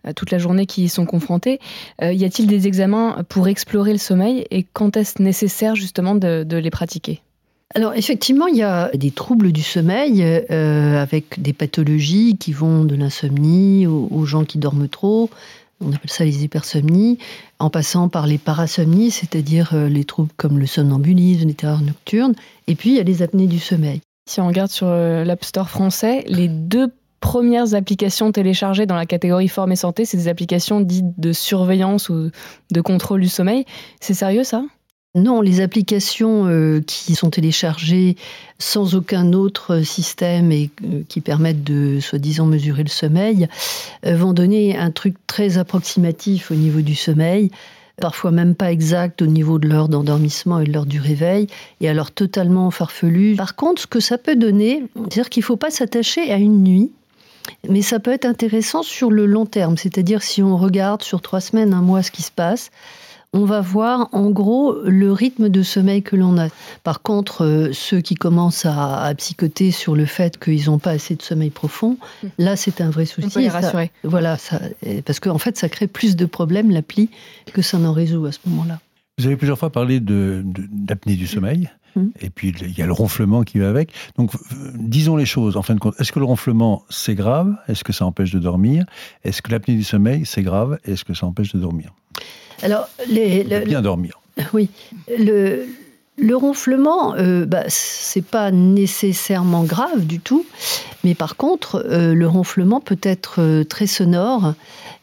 euh, 0.08 0.14
toute 0.14 0.32
la 0.32 0.38
journée 0.38 0.68
qui 0.68 0.84
y 0.84 0.90
sont 0.90 1.06
confrontés. 1.06 1.60
Euh, 2.02 2.14
y 2.14 2.26
a-t-il 2.26 2.48
des 2.48 2.68
examens 2.68 3.24
pour 3.28 3.48
explorer 3.48 3.92
le 3.92 4.00
sommeil 4.00 4.46
et 4.52 4.64
quand 4.74 4.98
est-ce 4.98 5.22
nécessaire 5.22 5.76
justement 5.76 6.16
de 6.16 6.58
les 6.58 6.72
pratiquer? 6.72 7.22
Alors 7.74 7.94
effectivement, 7.94 8.48
il 8.48 8.56
y 8.56 8.64
a 8.64 8.90
des 8.94 9.12
troubles 9.12 9.52
du 9.52 9.64
sommeil 9.64 10.24
euh, 10.24 11.02
avec 11.02 11.42
des 11.42 11.52
pathologies 11.52 12.38
qui 12.38 12.54
vont 12.54 12.86
de 12.86 12.96
l'insomnie 12.96 13.88
aux, 13.88 14.26
gens 14.26 14.46
qui 14.46 14.60
dorment 14.60 14.88
trop, 14.88 15.30
on 15.82 15.92
appelle 15.92 16.10
ça 16.10 16.24
les 16.24 16.44
hypersomnies, 16.44 17.18
en 17.60 17.70
passant 17.70 18.08
par 18.08 18.28
les 18.28 18.38
parasomnies, 18.38 19.12
c'est-à-dire 19.12 19.72
euh, 19.74 19.90
les 19.90 20.06
troubles 20.06 20.32
comme 20.38 20.60
le 20.60 20.68
somnambulisme, 20.68 21.48
les 21.48 21.54
terreurs 21.54 21.82
nocturnes, 21.82 22.36
et 22.68 22.76
puis 22.76 22.92
il 22.92 22.96
y 22.96 23.00
a 23.00 23.04
les 23.04 23.24
apnées 23.24 23.48
du 23.48 23.60
sommeil. 23.60 24.02
Si 24.30 24.40
on 24.40 24.48
regarde 24.48 24.72
sur 24.72 24.88
euh, 24.88 25.24
l'App 25.24 25.44
Store 25.44 25.70
français, 25.70 26.24
les 26.28 26.48
deux 26.48 26.94
premières 27.20 27.74
applications 27.74 28.32
téléchargées 28.32 28.86
dans 28.86 28.96
la 28.96 29.06
catégorie 29.06 29.48
forme 29.48 29.72
et 29.72 29.76
santé, 29.76 30.06
c'est 30.06 30.18
des 30.18 30.28
applications 30.28 30.82
dites 30.82 31.20
de 31.20 31.34
surveillance 31.34 32.10
ou 32.10 32.30
de 32.72 32.82
contrôle 32.82 33.22
du 33.22 33.30
sommeil. 33.30 33.66
C'est 34.00 34.14
sérieux 34.14 34.44
ça? 34.44 34.64
Non, 35.16 35.40
les 35.40 35.62
applications 35.62 36.46
euh, 36.46 36.82
qui 36.86 37.16
sont 37.16 37.30
téléchargées 37.30 38.18
sans 38.60 38.96
aucun 38.96 39.32
autre 39.32 39.82
système 39.82 40.52
et 40.52 40.70
euh, 40.84 41.04
qui 41.08 41.22
permettent 41.22 41.64
de, 41.64 42.02
soi-disant, 42.02 42.46
mesurer 42.46 42.84
le 42.84 42.90
sommeil, 42.90 43.48
euh, 44.06 44.18
vont 44.18 44.34
donner 44.34 44.78
un 44.78 44.92
truc 44.92 45.16
très 45.26 45.58
approximatif 45.58 46.52
au 46.52 46.56
niveau 46.56 46.82
du 46.82 46.96
sommeil, 46.96 47.50
parfois 48.02 48.32
même 48.32 48.56
pas 48.56 48.74
exact 48.74 49.22
au 49.22 49.26
niveau 49.26 49.58
de 49.58 49.70
l'heure 49.70 49.88
d'endormissement 49.88 50.60
et 50.60 50.66
de 50.66 50.74
l'heure 50.74 50.86
du 50.86 51.00
réveil, 51.00 51.48
et 51.80 51.88
alors 51.88 52.12
totalement 52.12 52.70
farfelu. 52.70 53.36
Par 53.38 53.56
contre, 53.56 53.84
ce 53.84 53.88
que 53.88 54.02
ça 54.02 54.18
peut 54.18 54.36
donner, 54.36 54.84
c'est-à-dire 54.96 55.30
qu'il 55.30 55.42
ne 55.42 55.46
faut 55.46 55.56
pas 55.56 55.72
s'attacher 55.72 56.30
à 56.30 56.36
une 56.36 56.62
nuit, 56.62 56.92
mais 57.70 57.82
ça 57.82 58.00
peut 58.00 58.12
être 58.12 58.26
intéressant 58.26 58.84
sur 58.84 59.12
le 59.12 59.26
long 59.26 59.46
terme, 59.46 59.78
c'est-à-dire 59.78 60.22
si 60.22 60.44
on 60.44 60.58
regarde 60.58 61.04
sur 61.04 61.22
trois 61.22 61.40
semaines, 61.40 61.74
un 61.74 61.82
mois 61.82 62.04
ce 62.04 62.12
qui 62.12 62.22
se 62.22 62.32
passe, 62.32 62.70
on 63.36 63.44
va 63.44 63.60
voir 63.60 64.08
en 64.14 64.30
gros 64.30 64.82
le 64.84 65.12
rythme 65.12 65.50
de 65.50 65.62
sommeil 65.62 66.02
que 66.02 66.16
l'on 66.16 66.38
a. 66.38 66.48
Par 66.84 67.02
contre, 67.02 67.44
euh, 67.44 67.70
ceux 67.74 68.00
qui 68.00 68.16
commencent 68.16 68.66
à, 68.66 69.14
psychoter 69.18 69.72
sur 69.72 69.96
le 69.96 70.06
fait 70.06 70.40
qu'ils 70.40 70.66
n'ont 70.66 70.80
pas 70.80 70.92
assez 70.92 71.16
de 71.16 71.22
sommeil 71.22 71.50
profond, 71.50 71.98
là 72.38 72.56
c'est 72.56 72.80
un 72.80 72.90
vrai 72.90 73.06
souci. 73.06 73.28
On 73.28 73.30
peut 73.30 73.42
les 73.42 73.50
rassurer. 73.50 73.92
voilà, 74.04 74.38
ça, 74.38 74.60
parce 75.06 75.20
qu'en 75.20 75.38
fait 75.38 75.58
ça 75.58 75.68
crée 75.70 75.88
plus 75.88 76.16
de 76.16 76.26
problèmes 76.26 76.72
l'appli 76.72 77.10
que 77.54 77.62
ça 77.62 77.78
n'en 77.78 77.92
résout 77.92 78.26
à 78.26 78.32
ce 78.32 78.40
moment-là. 78.48 78.80
Vous 79.18 79.28
avez 79.28 79.36
plusieurs 79.36 79.60
fois 79.60 79.70
parlé 79.70 80.00
d'apnée 80.00 81.16
du 81.16 81.28
sommeil. 81.28 81.70
Mmh. 81.96 82.08
Et 82.22 82.30
puis 82.30 82.54
il 82.62 82.78
y 82.78 82.82
a 82.82 82.86
le 82.86 82.94
ronflement 82.94 83.44
qui 83.44 83.60
va 83.60 83.70
avec. 83.70 83.92
Donc 84.18 84.32
disons 84.76 85.16
les 85.16 85.26
choses 85.26 85.58
en 85.58 85.62
fin 85.62 85.76
de 85.76 85.80
compte. 85.80 85.96
Est-ce 86.00 86.12
que 86.12 86.20
le 86.20 86.26
ronflement 86.26 86.84
c'est 86.90 87.16
grave? 87.16 87.56
Est-ce 87.68 87.84
que 87.84 87.94
ça 87.94 88.06
empêche 88.06 88.32
de 88.32 88.40
dormir? 88.40 88.86
Est-ce 89.24 89.42
que 89.42 89.52
l'apnée 89.52 89.76
du 89.76 89.84
sommeil 89.84 90.26
c'est 90.26 90.44
grave? 90.44 90.80
Est-ce 90.86 91.04
que 91.06 91.14
ça 91.14 91.26
empêche 91.26 91.54
de 91.54 91.60
dormir? 91.60 91.94
Alors, 92.62 92.88
les, 93.10 93.44
bien 93.44 93.82
dormir. 93.82 94.20
Oui. 94.54 94.70
Le, 95.08 95.66
Le 96.18 96.36
ronflement, 96.36 97.16
euh, 97.16 97.46
bah, 97.46 97.64
c'est 97.68 98.24
pas 98.24 98.50
nécessairement 98.52 99.64
grave 99.64 100.06
du 100.06 100.22
tout, 100.22 100.46
mais 101.04 101.14
par 101.14 101.36
contre, 101.36 101.86
euh, 101.90 102.14
le 102.14 102.28
ronflement 102.28 102.80
peut 102.80 103.00
être 103.04 103.42
euh, 103.42 103.64
très 103.66 103.86
sonore 103.86 104.54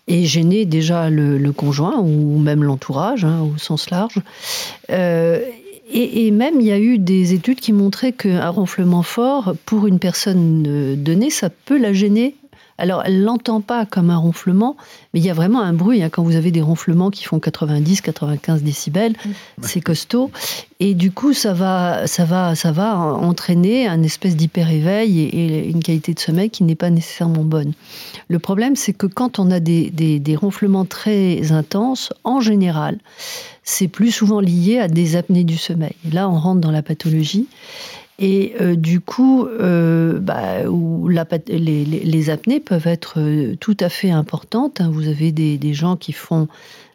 et 0.09 0.25
gêner 0.25 0.65
déjà 0.65 1.11
le, 1.11 1.53
conjoint 1.53 1.99
ou 2.01 2.39
même 2.39 2.65
l'entourage 2.65 3.27
hein, 3.27 3.41
au 3.43 3.59
sens 3.59 3.91
large. 3.91 4.21
Et, 5.95 6.31
même, 6.31 6.61
il 6.61 6.67
y 6.67 6.73
a 6.73 6.79
eu 6.79 6.99
des 6.99 7.35
études 7.35 7.61
qui 7.61 7.73
montraient 7.73 8.13
qu'un 8.13 8.49
ronflement 8.49 9.03
fort, 9.03 9.55
pour 9.67 9.87
une 9.87 9.99
personne 9.99 10.97
donnée, 10.97 11.29
ça 11.29 11.51
peut 11.51 11.79
la 11.79 11.93
gêner 11.93 12.35
alors, 12.79 13.03
elle 13.05 13.23
l'entend 13.23 13.61
pas 13.61 13.87
comme 13.87 14.11
un 14.11 14.17
ronflement, 14.17 14.77
mais 15.13 15.21
il 15.21 15.27
y 15.27 15.31
a 15.31 15.35
vraiment 15.35 15.61
un 15.61 15.73
bruit. 15.73 16.03
Hein. 16.03 16.09
quand 16.11 16.23
vous 16.23 16.37
avez 16.37 16.51
des 16.51 16.63
ronflements 16.63 17.11
qui 17.11 17.25
font 17.25 17.39
90, 17.39 18.01
95 18.01 18.63
décibels, 18.63 19.15
c'est 19.61 19.81
costaud. 19.81 20.31
Et 20.81 20.95
du 20.95 21.13
coup, 21.13 21.33
ça 21.33 21.53
va, 21.53 22.07
ça 22.07 22.25
va, 22.25 22.55
ça 22.55 22.73
va 22.73 22.97
entraîner 22.97 23.87
un 23.87 24.03
espèce 24.03 24.37
d'hyper-éveil 24.37 25.21
et, 25.21 25.69
une 25.69 25.83
qualité 25.83 26.15
de 26.15 26.19
sommeil 26.19 26.51
qui 26.51 26.65
n'est 26.65 26.75
pas 26.75 26.91
nécessairement 26.91 27.45
bonne. 27.45 27.73
Le 28.29 28.39
problème, 28.39 28.75
c'est 28.75 28.93
que 28.93 29.07
quand 29.07 29.39
on 29.39 29.51
a 29.51 29.61
des, 29.61 29.91
des 29.91 30.37
ronflements 30.37 30.85
très 30.85 31.53
intenses, 31.53 32.13
en 32.25 32.41
général, 32.41 32.99
c'est 33.65 33.89
plus 33.89 34.11
souvent 34.11 34.41
lié 34.41 34.79
à 34.79 34.89
des 34.89 35.15
apnées 35.17 35.45
du 35.45 35.57
sommeil. 35.57 35.95
Là, 36.13 36.29
on 36.29 36.39
rentre 36.39 36.61
dans 36.61 36.73
la 36.73 36.83
pathologie. 36.83 37.47
Et 38.23 38.55
euh, 38.61 38.77
du 38.77 39.01
coup, 39.01 39.47
euh, 39.47 40.21
bah, 40.21 40.63
les, 41.49 42.31
apnées 42.31 42.61
peuvent 42.61 42.87
être 42.87 43.15
euh, 43.19 43.57
tout 43.57 43.77
à 43.81 43.89
fait 43.89 44.13
importantes. 44.13 44.81
Hein. 44.81 44.91
Vous 44.93 45.09
avez 45.09 45.33
des, 45.33 45.75
gens 45.75 45.97
qui 45.97 46.13
font 46.13 46.47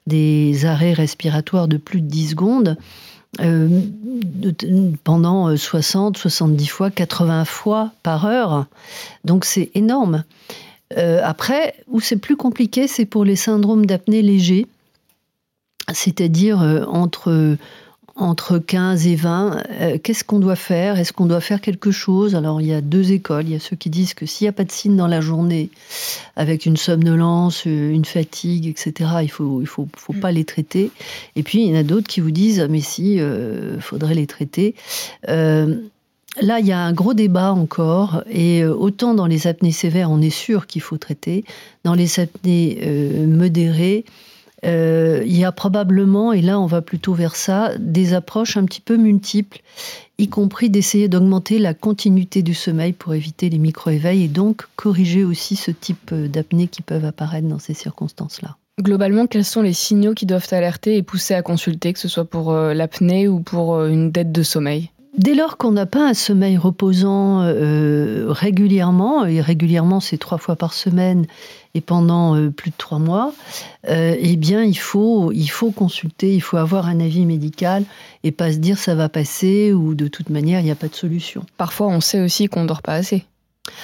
des 0.07 0.65
arrêts 0.65 0.93
respiratoires 0.93 1.67
de 1.67 1.75
plus 1.75 1.99
de 1.99 2.07
10 2.07 2.29
secondes 2.29 2.77
pendant 5.03 5.55
60, 5.55 6.17
70 6.17 6.67
fois, 6.67 6.89
80 6.89 7.43
fois 7.43 7.91
par 8.01 8.25
heure. 8.25 8.65
Donc 9.25 9.43
c'est 9.43 9.69
énorme. 9.75 10.23
après, 10.95 11.75
où 11.87 11.99
c'est 11.99 12.15
plus 12.15 12.37
compliqué, 12.37 12.87
c'est 12.87 13.05
pour 13.05 13.25
les 13.25 13.35
syndromes 13.35 13.85
d'apnée 13.85 14.21
léger, 14.21 14.65
c'est-à-dire 15.91 16.59
entre 16.87 17.57
entre 18.17 18.57
15 18.57 19.07
et 19.07 19.15
20, 19.15 19.63
euh, 19.69 19.97
qu'est-ce 20.01 20.23
qu'on 20.23 20.39
doit 20.39 20.55
faire? 20.55 20.99
Est-ce 20.99 21.13
qu'on 21.13 21.27
doit 21.27 21.39
faire 21.39 21.61
quelque 21.61 21.91
chose? 21.91 22.35
Alors 22.35 22.59
il 22.61 22.67
y 22.67 22.73
a 22.73 22.81
deux 22.81 23.11
écoles. 23.11 23.45
Il 23.45 23.51
y 23.51 23.55
a 23.55 23.59
ceux 23.59 23.75
qui 23.75 23.89
disent 23.89 24.13
que 24.15 24.25
s'il 24.25 24.45
n'y 24.45 24.49
a 24.49 24.53
pas 24.53 24.63
de 24.63 24.71
signe 24.71 24.95
dans 24.95 25.07
la 25.07 25.21
journée, 25.21 25.69
avec 26.35 26.65
une 26.65 26.77
somnolence, 26.77 27.63
euh, 27.67 27.91
une 27.91 28.05
fatigue, 28.05 28.67
etc., 28.67 29.11
il 29.19 29.25
ne 29.25 29.27
faut, 29.27 29.61
il 29.61 29.67
faut, 29.67 29.87
faut, 29.95 30.13
pas 30.13 30.31
les 30.31 30.45
traiter. 30.45 30.91
Et 31.35 31.43
puis 31.43 31.61
il 31.61 31.69
y 31.69 31.75
en 31.75 31.79
a 31.79 31.83
d'autres 31.83 32.07
qui 32.07 32.19
vous 32.19 32.31
disent, 32.31 32.59
ah, 32.59 32.67
mais 32.67 32.81
si, 32.81 33.15
il 33.15 33.21
euh, 33.21 33.79
faudrait 33.79 34.15
les 34.15 34.27
traiter. 34.27 34.73
Là, 36.39 36.59
il 36.59 36.67
y 36.67 36.71
a 36.71 36.79
un 36.79 36.93
gros 36.93 37.15
débat 37.15 37.51
encore, 37.51 38.23
et 38.29 38.63
autant 38.63 39.15
dans 39.15 39.25
les 39.25 39.47
apnées 39.47 39.71
sévères, 39.71 40.11
on 40.11 40.21
est 40.21 40.29
sûr 40.29 40.67
qu'il 40.67 40.83
faut 40.83 40.97
traiter, 40.97 41.43
dans 41.83 41.95
les 41.95 42.19
apnées 42.19 42.79
modérées, 43.25 44.05
euh, 44.65 45.23
il 45.25 45.37
y 45.37 45.45
a 45.45 45.51
probablement, 45.51 46.33
et 46.33 46.41
là 46.41 46.59
on 46.59 46.65
va 46.65 46.81
plutôt 46.81 47.13
vers 47.13 47.35
ça, 47.35 47.71
des 47.77 48.13
approches 48.13 48.57
un 48.57 48.65
petit 48.65 48.81
peu 48.81 48.97
multiples, 48.97 49.59
y 50.17 50.27
compris 50.27 50.69
d'essayer 50.69 51.07
d'augmenter 51.07 51.59
la 51.59 51.73
continuité 51.73 52.41
du 52.41 52.53
sommeil 52.53 52.93
pour 52.93 53.13
éviter 53.13 53.49
les 53.49 53.59
micro-éveils 53.59 54.23
et 54.23 54.27
donc 54.27 54.67
corriger 54.75 55.23
aussi 55.23 55.55
ce 55.55 55.71
type 55.71 56.13
d'apnée 56.13 56.67
qui 56.67 56.81
peuvent 56.81 57.05
apparaître 57.05 57.47
dans 57.47 57.59
ces 57.59 57.73
circonstances-là. 57.73 58.57
Globalement, 58.81 59.25
quels 59.25 59.45
sont 59.45 59.63
les 59.63 59.73
signaux 59.73 60.13
qui 60.13 60.27
doivent 60.27 60.47
alerter 60.51 60.97
et 60.97 61.03
pousser 61.03 61.33
à 61.33 61.41
consulter, 61.41 61.93
que 61.93 61.99
ce 61.99 62.07
soit 62.07 62.25
pour 62.25 62.51
euh, 62.51 62.75
l'apnée 62.75 63.27
ou 63.27 63.39
pour 63.39 63.73
euh, 63.73 63.89
une 63.89 64.11
dette 64.11 64.31
de 64.31 64.43
sommeil? 64.43 64.91
Dès 65.17 65.35
lors 65.35 65.57
qu'on 65.57 65.71
n'a 65.71 65.85
pas 65.85 66.09
un 66.09 66.13
sommeil 66.13 66.57
reposant 66.57 67.41
régulièrement, 68.27 69.25
et 69.25 69.41
régulièrement 69.41 69.99
c'est 69.99 70.17
trois 70.17 70.37
fois 70.37 70.55
par 70.55 70.73
semaine, 70.73 71.25
et 71.77 71.81
pendant 71.81 72.35
euh, 72.35 72.49
plus 72.49 72.71
de 72.71 72.75
trois 72.75 72.97
mois, 72.97 73.33
euh, 73.87 74.15
eh 74.17 74.35
bien, 74.35 74.63
il 74.63 74.77
faut, 74.77 75.31
il 75.31 75.47
faut 75.47 75.69
consulter, 75.69 76.33
il 76.33 76.41
faut 76.41 76.57
avoir 76.57 76.87
un 76.87 76.99
avis 76.99 77.25
médical 77.25 77.83
et 78.23 78.31
pas 78.31 78.51
se 78.51 78.57
dire 78.57 78.79
ça 78.79 78.95
va 78.95 79.09
passer 79.09 79.73
ou 79.73 79.93
de 79.93 80.07
toute 80.07 80.29
manière, 80.29 80.59
il 80.59 80.63
n'y 80.63 80.71
a 80.71 80.75
pas 80.75 80.87
de 80.87 80.95
solution. 80.95 81.45
Parfois, 81.57 81.87
on 81.87 82.01
sait 82.01 82.19
aussi 82.19 82.47
qu'on 82.47 82.63
ne 82.63 82.67
dort 82.67 82.81
pas 82.81 82.95
assez. 82.95 83.25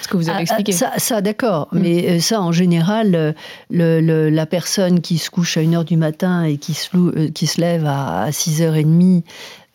Ce 0.02 0.08
que 0.08 0.16
vous 0.16 0.28
avez 0.28 0.38
ah, 0.38 0.42
expliqué. 0.42 0.72
Ça, 0.72 0.92
ça 0.96 1.20
d'accord. 1.20 1.68
Mm. 1.70 1.78
Mais 1.78 2.10
euh, 2.10 2.18
ça, 2.18 2.40
en 2.40 2.50
général, 2.50 3.34
le, 3.70 4.28
la 4.28 4.46
personne 4.46 5.00
qui 5.00 5.18
se 5.18 5.30
couche 5.30 5.56
à 5.56 5.60
1h 5.60 5.84
du 5.84 5.96
matin 5.96 6.42
et 6.42 6.56
qui 6.56 6.74
se, 6.74 7.28
qui 7.28 7.46
se 7.46 7.60
lève 7.60 7.86
à, 7.86 8.30
6h30 8.30 9.22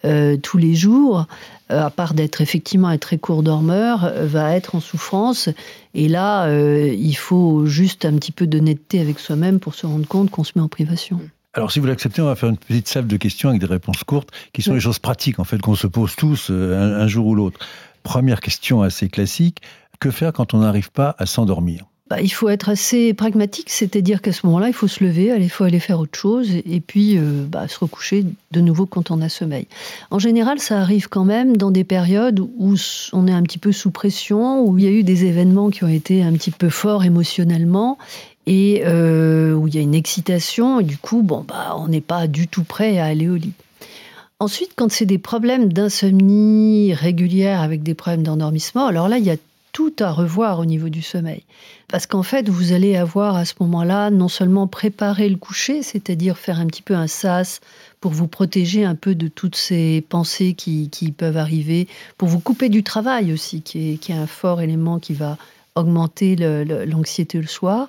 tous 0.04 0.58
les 0.58 0.76
jours, 0.76 1.26
euh, 1.72 1.86
à 1.86 1.92
part 1.92 2.16
d'être 2.16 2.42
effectivement 2.42 2.88
un 2.88 2.98
très 2.98 3.20
court 3.20 3.44
dormeur, 3.44 4.04
euh, 4.04 4.26
va 4.26 4.56
être 4.56 4.74
en 4.74 4.80
souffrance. 4.80 5.50
Et 5.94 6.08
là, 6.08 6.46
euh, 6.46 6.92
il 6.92 7.16
faut 7.16 7.68
juste 7.68 8.06
un 8.06 8.14
petit 8.14 8.32
peu 8.32 8.48
d'honnêteté 8.48 9.00
avec 9.00 9.20
soi-même 9.20 9.60
pour 9.60 9.76
se 9.76 9.86
rendre 9.86 10.08
compte 10.08 10.32
qu'on 10.32 10.44
se 10.44 10.54
met 10.56 10.62
en 10.62 10.68
privation. 10.68 11.22
Alors, 11.54 11.72
si 11.72 11.80
vous 11.80 11.86
l'acceptez, 11.86 12.24
on 12.24 12.26
va 12.26 12.36
faire 12.36 12.50
une 12.50 12.58
petite 12.58 12.88
salve 12.88 13.06
de 13.06 13.18
questions 13.18 13.50
avec 13.50 13.62
des 13.62 13.68
réponses 13.68 14.04
courtes, 14.04 14.30
qui 14.54 14.62
sont 14.62 14.74
les 14.74 14.80
choses 14.80 15.00
pratiques, 15.00 15.40
en 15.40 15.44
fait, 15.44 15.60
qu'on 15.60 15.76
se 15.76 15.88
pose 15.88 16.16
tous 16.16 16.52
un 16.52 17.08
jour 17.08 17.26
ou 17.26 17.36
l'autre. 17.36 17.60
Première 18.04 18.40
question 18.40 18.84
assez 18.84 19.10
classique, 19.10 19.62
que 20.00 20.12
faire 20.12 20.32
quand 20.32 20.54
on 20.54 20.60
n'arrive 20.60 20.92
pas 20.92 21.16
à 21.18 21.26
s'endormir? 21.26 21.89
Bah, 22.10 22.22
il 22.22 22.30
faut 22.30 22.50
être 22.50 22.70
assez 22.70 23.14
pragmatique, 23.14 23.70
c'est-à-dire 23.70 24.22
qu'à 24.22 24.32
ce 24.32 24.46
moment-là, 24.48 24.68
il 24.68 24.74
faut 24.74 24.88
se 24.88 25.04
lever, 25.04 25.32
il 25.40 25.50
faut 25.50 25.64
aller 25.64 25.80
faire 25.80 26.00
autre 26.00 26.18
chose 26.18 26.50
et 26.52 26.80
puis 26.80 27.18
euh, 27.18 27.46
bah, 27.48 27.68
se 27.68 27.78
recoucher 27.78 28.26
de 28.52 28.62
nouveau 28.62 28.88
quand 28.88 29.12
on 29.12 29.22
a 29.22 29.30
sommeil. 29.30 29.68
En 30.10 30.18
général, 30.18 30.60
ça 30.60 30.80
arrive 30.80 31.08
quand 31.08 31.24
même 31.24 31.56
dans 31.56 31.70
des 31.70 31.84
périodes 31.84 32.40
où 32.40 32.74
on 33.14 33.28
est 33.28 33.32
un 33.32 33.44
petit 33.44 33.60
peu 33.60 33.72
sous 33.72 33.92
pression, 33.92 34.66
où 34.66 34.78
il 34.80 34.86
y 34.86 34.88
a 34.88 34.92
eu 34.92 35.04
des 35.04 35.26
événements 35.26 35.70
qui 35.70 35.84
ont 35.84 35.90
été 35.90 36.24
un 36.24 36.34
petit 36.34 36.52
peu 36.52 36.70
forts 36.70 37.04
émotionnellement 37.04 38.00
et 38.48 38.82
euh, 38.86 39.54
où 39.54 39.68
il 39.68 39.76
y 39.76 39.78
a 39.78 39.82
une 39.82 39.94
excitation 39.94 40.80
et 40.80 40.84
du 40.84 40.98
coup, 40.98 41.22
bon, 41.22 41.46
bah, 41.48 41.76
on 41.78 41.90
n'est 41.90 42.02
pas 42.02 42.26
du 42.26 42.48
tout 42.48 42.64
prêt 42.64 42.98
à 42.98 43.06
aller 43.06 43.30
au 43.30 43.36
lit. 43.36 43.54
Ensuite, 44.40 44.72
quand 44.76 44.90
c'est 44.90 45.06
des 45.06 45.18
problèmes 45.18 45.72
d'insomnie 45.72 46.94
régulière 46.94 47.62
avec 47.62 47.84
des 47.84 47.94
problèmes 47.94 48.24
d'endormissement, 48.24 48.88
alors 48.88 49.10
là, 49.10 49.18
il 49.18 49.26
y 49.26 49.30
a 49.30 49.36
tout 49.80 49.94
à 50.00 50.12
revoir 50.12 50.60
au 50.60 50.66
niveau 50.66 50.90
du 50.90 51.02
sommeil. 51.02 51.44
Parce 51.88 52.06
qu'en 52.06 52.22
fait, 52.22 52.50
vous 52.50 52.74
allez 52.74 52.98
avoir 52.98 53.38
à 53.38 53.46
ce 53.46 53.54
moment-là 53.62 54.10
non 54.10 54.28
seulement 54.28 54.68
préparer 54.68 55.30
le 55.30 55.38
coucher, 55.38 55.84
c'est-à-dire 55.84 56.38
faire 56.38 56.60
un 56.60 56.68
petit 56.68 56.82
peu 56.82 56.96
un 56.96 57.08
sas 57.08 57.62
pour 58.02 58.12
vous 58.12 58.28
protéger 58.28 58.84
un 58.84 58.96
peu 58.96 59.16
de 59.16 59.30
toutes 59.30 59.56
ces 59.56 60.04
pensées 60.10 60.54
qui, 60.54 61.14
peuvent 61.18 61.38
arriver, 61.38 61.88
pour 62.18 62.28
vous 62.28 62.42
couper 62.42 62.68
du 62.68 62.84
travail 62.84 63.32
aussi, 63.32 63.62
qui 63.62 63.98
est, 64.06 64.12
un 64.12 64.28
fort 64.28 64.60
élément 64.60 65.00
qui 65.00 65.14
va 65.14 65.38
augmenter 65.76 66.36
l'anxiété 66.36 67.38
le, 67.38 67.48
soir, 67.48 67.88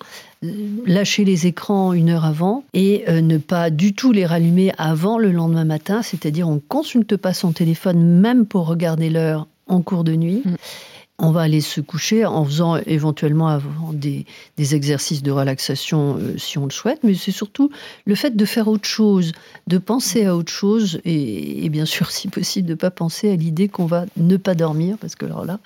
lâcher 0.87 1.25
les 1.25 1.49
écrans 1.49 1.93
une 1.93 2.11
heure 2.11 2.25
avant 2.25 2.63
et 2.73 3.03
euh, 3.09 3.21
ne 3.21 3.37
pas 3.37 3.69
du 3.69 3.95
tout 3.95 4.13
les 4.13 4.27
rallumer 4.27 4.73
avant 4.79 5.19
le 5.19 5.33
lendemain 5.33 5.65
matin, 5.65 6.03
c'est-à-dire 6.03 6.49
on 6.49 6.55
ne 6.55 6.61
consulte 6.61 7.17
pas 7.17 7.35
son 7.35 7.51
téléphone 7.51 8.21
même 8.21 8.47
pour 8.47 8.69
regarder 8.69 9.11
l'heure 9.11 9.49
en 9.67 9.83
cours 9.83 10.05
de 10.05 10.15
nuit. 10.15 10.43
Mm 10.45 10.55
on 11.21 11.31
va 11.31 11.43
aller 11.43 11.61
se 11.61 11.81
coucher 11.81 12.25
en 12.25 12.45
faisant 12.45 12.77
éventuellement 12.77 13.49
avant 13.49 13.93
des, 13.93 14.27
exercices 14.59 15.23
de 15.23 15.31
relaxation 15.31 16.17
euh, 16.19 16.39
si 16.39 16.59
on 16.59 16.65
le 16.65 16.71
souhaite, 16.71 17.01
mais 17.03 17.15
c'est 17.15 17.31
surtout 17.31 17.71
le 18.07 18.15
fait 18.15 18.37
de 18.37 18.45
faire 18.45 18.69
autre 18.69 18.89
chose, 18.89 19.33
de 19.67 19.79
penser 19.79 20.27
à 20.27 20.35
autre 20.35 20.53
chose 20.53 21.01
et, 21.05 21.65
et 21.65 21.69
bien 21.69 21.85
sûr, 21.85 22.11
si 22.11 22.29
possible, 22.29 22.67
de 22.67 22.73
ne 22.73 22.79
pas 22.79 22.91
penser 22.91 23.31
à 23.31 23.37
l'idée 23.37 23.69
qu'on 23.69 23.87
va 23.87 24.07
ne 24.17 24.37
pas 24.37 24.55
dormir, 24.55 24.97
parce 24.99 25.15
que 25.15 25.27
alors 25.27 25.45
là, 25.45 25.61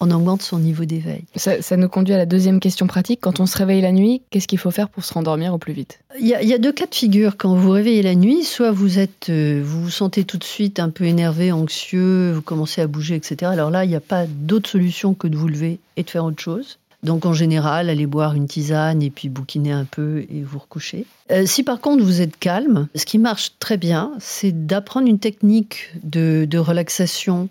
on 0.00 0.10
augmente 0.10 0.42
son 0.42 0.58
niveau 0.58 0.84
d'éveil. 0.84 1.24
Ça, 1.36 1.76
nous 1.76 1.88
conduit 1.88 2.14
à 2.14 2.18
la 2.18 2.26
deuxième 2.26 2.60
question 2.60 2.86
pratique. 2.86 3.20
Quand 3.20 3.40
on 3.40 3.46
se 3.46 3.58
réveille 3.58 3.80
la 3.80 3.92
nuit, 3.92 4.22
qu'est-ce 4.30 4.46
qu'il 4.46 4.58
faut 4.58 4.70
faire 4.70 4.88
pour 4.88 5.04
se 5.04 5.12
rendormir 5.12 5.52
au 5.52 5.58
plus 5.58 5.72
vite? 5.72 6.00
Il 6.20 6.26
y, 6.26 6.34
a, 6.34 6.58
deux 6.58 6.72
cas 6.72 6.86
de 6.86 6.94
figure. 6.94 7.36
Quand 7.36 7.54
vous 7.54 7.60
vous 7.60 7.70
réveillez 7.70 8.02
la 8.02 8.14
nuit, 8.14 8.44
soit 8.44 8.70
vous 8.70 8.98
êtes, 8.98 9.28
euh, 9.28 9.60
vous 9.64 9.82
vous 9.82 9.90
sentez 9.90 10.24
tout 10.24 10.38
de 10.38 10.44
suite 10.44 10.78
un 10.78 10.90
peu 10.90 11.04
énervé, 11.04 11.50
anxieux, 11.50 12.32
vous 12.32 12.42
commencez 12.42 12.80
à 12.80 12.86
bouger, 12.86 13.16
etc. 13.16 13.50
Alors 13.52 13.70
là, 13.70 13.84
il 13.84 13.88
n'y 13.88 13.96
a 13.96 14.00
pas 14.00 14.26
d'autre 14.26 14.70
solution 14.70 15.14
que 15.14 15.26
de 15.26 15.36
vous 15.36 15.48
lever 15.48 15.80
et 15.96 16.04
de 16.04 16.10
faire 16.10 16.24
autre 16.24 16.40
chose. 16.40 16.78
Donc 17.02 17.26
en 17.26 17.32
général, 17.32 17.90
allez 17.90 18.06
boire 18.06 18.34
une 18.34 18.48
tisane 18.48 19.02
et 19.02 19.10
puis 19.10 19.28
bouquiner 19.28 19.70
un 19.70 19.84
peu 19.84 20.26
et 20.30 20.42
vous 20.42 20.58
recoucher. 20.58 21.06
Euh, 21.30 21.46
si 21.46 21.62
par 21.62 21.80
contre 21.80 22.02
vous 22.02 22.20
êtes 22.20 22.36
calme, 22.36 22.88
ce 22.94 23.04
qui 23.04 23.18
marche 23.18 23.52
très 23.60 23.76
bien, 23.76 24.12
c'est 24.18 24.66
d'apprendre 24.66 25.06
une 25.06 25.20
technique 25.20 25.92
de, 26.02 26.44
de 26.48 26.58
relaxation 26.58 27.48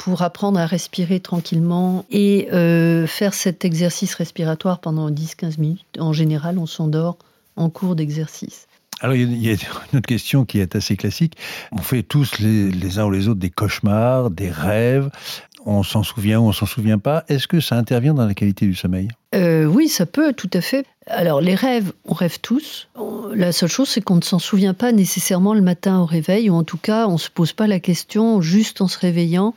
pour 0.00 0.22
apprendre 0.22 0.58
à 0.58 0.64
respirer 0.64 1.20
tranquillement 1.20 2.06
et 2.10 2.48
euh, 2.54 3.06
faire 3.06 3.34
cet 3.34 3.66
exercice 3.66 4.14
respiratoire 4.14 4.80
pendant 4.80 5.10
10-15 5.10 5.60
minutes. 5.60 5.84
En 5.98 6.14
général, 6.14 6.56
on 6.56 6.64
s'endort 6.64 7.18
en 7.56 7.68
cours 7.68 7.96
d'exercice. 7.96 8.66
Alors, 9.02 9.14
il 9.14 9.36
y, 9.36 9.50
a 9.50 9.52
une 9.52 9.98
autre 9.98 10.06
question 10.06 10.46
qui 10.46 10.58
est 10.58 10.74
assez 10.74 10.96
classique. 10.96 11.36
On 11.70 11.82
fait 11.82 12.02
tous 12.02 12.38
les, 12.38 12.70
les 12.70 12.98
uns 12.98 13.04
ou 13.04 13.10
les 13.10 13.28
autres 13.28 13.40
des 13.40 13.50
cauchemars, 13.50 14.30
des 14.30 14.50
rêves. 14.50 15.10
On 15.66 15.82
s'en 15.82 16.02
souvient 16.02 16.40
ou 16.40 16.44
on 16.44 16.52
s'en 16.52 16.66
souvient 16.66 16.98
pas. 16.98 17.24
Est-ce 17.28 17.46
que 17.46 17.60
ça 17.60 17.76
intervient 17.76 18.14
dans 18.14 18.26
la 18.26 18.34
qualité 18.34 18.66
du 18.66 18.74
sommeil? 18.74 19.08
Euh, 19.34 19.64
Oui, 19.64 19.88
ça 19.88 20.06
peut, 20.06 20.32
tout 20.32 20.50
à 20.54 20.60
fait. 20.60 20.86
Alors, 21.06 21.40
les 21.40 21.54
rêves, 21.54 21.92
on 22.04 22.14
rêve 22.14 22.38
tous. 22.40 22.88
La 23.34 23.52
seule 23.52 23.68
chose, 23.68 23.88
c'est 23.88 24.00
qu'on 24.00 24.16
ne 24.16 24.22
s'en 24.22 24.38
souvient 24.38 24.74
pas 24.74 24.92
nécessairement 24.92 25.54
le 25.54 25.60
matin 25.60 25.98
au 26.00 26.06
réveil, 26.06 26.50
ou 26.50 26.54
en 26.54 26.64
tout 26.64 26.78
cas, 26.78 27.06
on 27.08 27.14
ne 27.14 27.18
se 27.18 27.30
pose 27.30 27.52
pas 27.52 27.66
la 27.66 27.80
question 27.80 28.40
juste 28.40 28.80
en 28.80 28.88
se 28.88 28.98
réveillant 28.98 29.54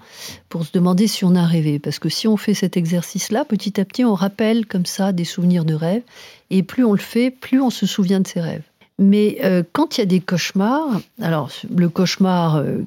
pour 0.50 0.66
se 0.66 0.72
demander 0.72 1.08
si 1.08 1.26
on 1.26 1.36
a 1.36 1.46
rêvé. 1.46 1.80
Parce 1.80 2.00
que 2.00 2.10
si 2.10 2.28
on 2.28 2.38
fait 2.38 2.54
cet 2.54 2.76
exercice-là, 2.76 3.46
petit 3.46 3.80
à 3.80 3.86
petit, 3.86 4.04
on 4.04 4.16
rappelle 4.16 4.66
comme 4.66 4.86
ça 4.86 5.12
des 5.12 5.26
souvenirs 5.26 5.66
de 5.66 5.74
rêves, 5.74 6.04
et 6.50 6.64
plus 6.64 6.84
on 6.84 6.92
le 6.92 7.00
fait, 7.00 7.32
plus 7.32 7.62
on 7.62 7.70
se 7.70 7.86
souvient 7.86 8.20
de 8.20 8.28
ses 8.28 8.42
rêves. 8.42 8.64
Mais 9.00 9.40
euh, 9.44 9.64
quand 9.74 9.98
il 9.98 10.02
y 10.02 10.04
a 10.04 10.08
des 10.08 10.20
cauchemars, 10.20 11.02
alors 11.22 11.50
le 11.76 11.90
cauchemar 11.90 12.58
euh, 12.58 12.80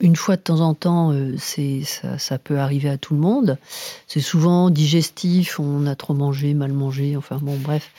une 0.00 0.16
fois 0.16 0.36
de 0.36 0.42
temps 0.42 0.60
en 0.60 0.74
temps, 0.74 1.12
euh, 1.12 1.34
c'est 1.38 1.82
ça, 1.82 2.38
peut 2.38 2.58
arriver 2.58 2.88
à 2.88 2.98
tout 2.98 3.14
le 3.14 3.20
monde. 3.20 3.58
C'est 4.06 4.20
souvent 4.20 4.70
digestif, 4.70 5.58
on 5.58 5.86
a 5.86 5.96
trop 5.96 6.14
mangé, 6.14 6.54
mal 6.54 6.72
mangé, 6.72 7.16
enfin 7.16 7.38
bon, 7.40 7.56
bref, 7.56 7.90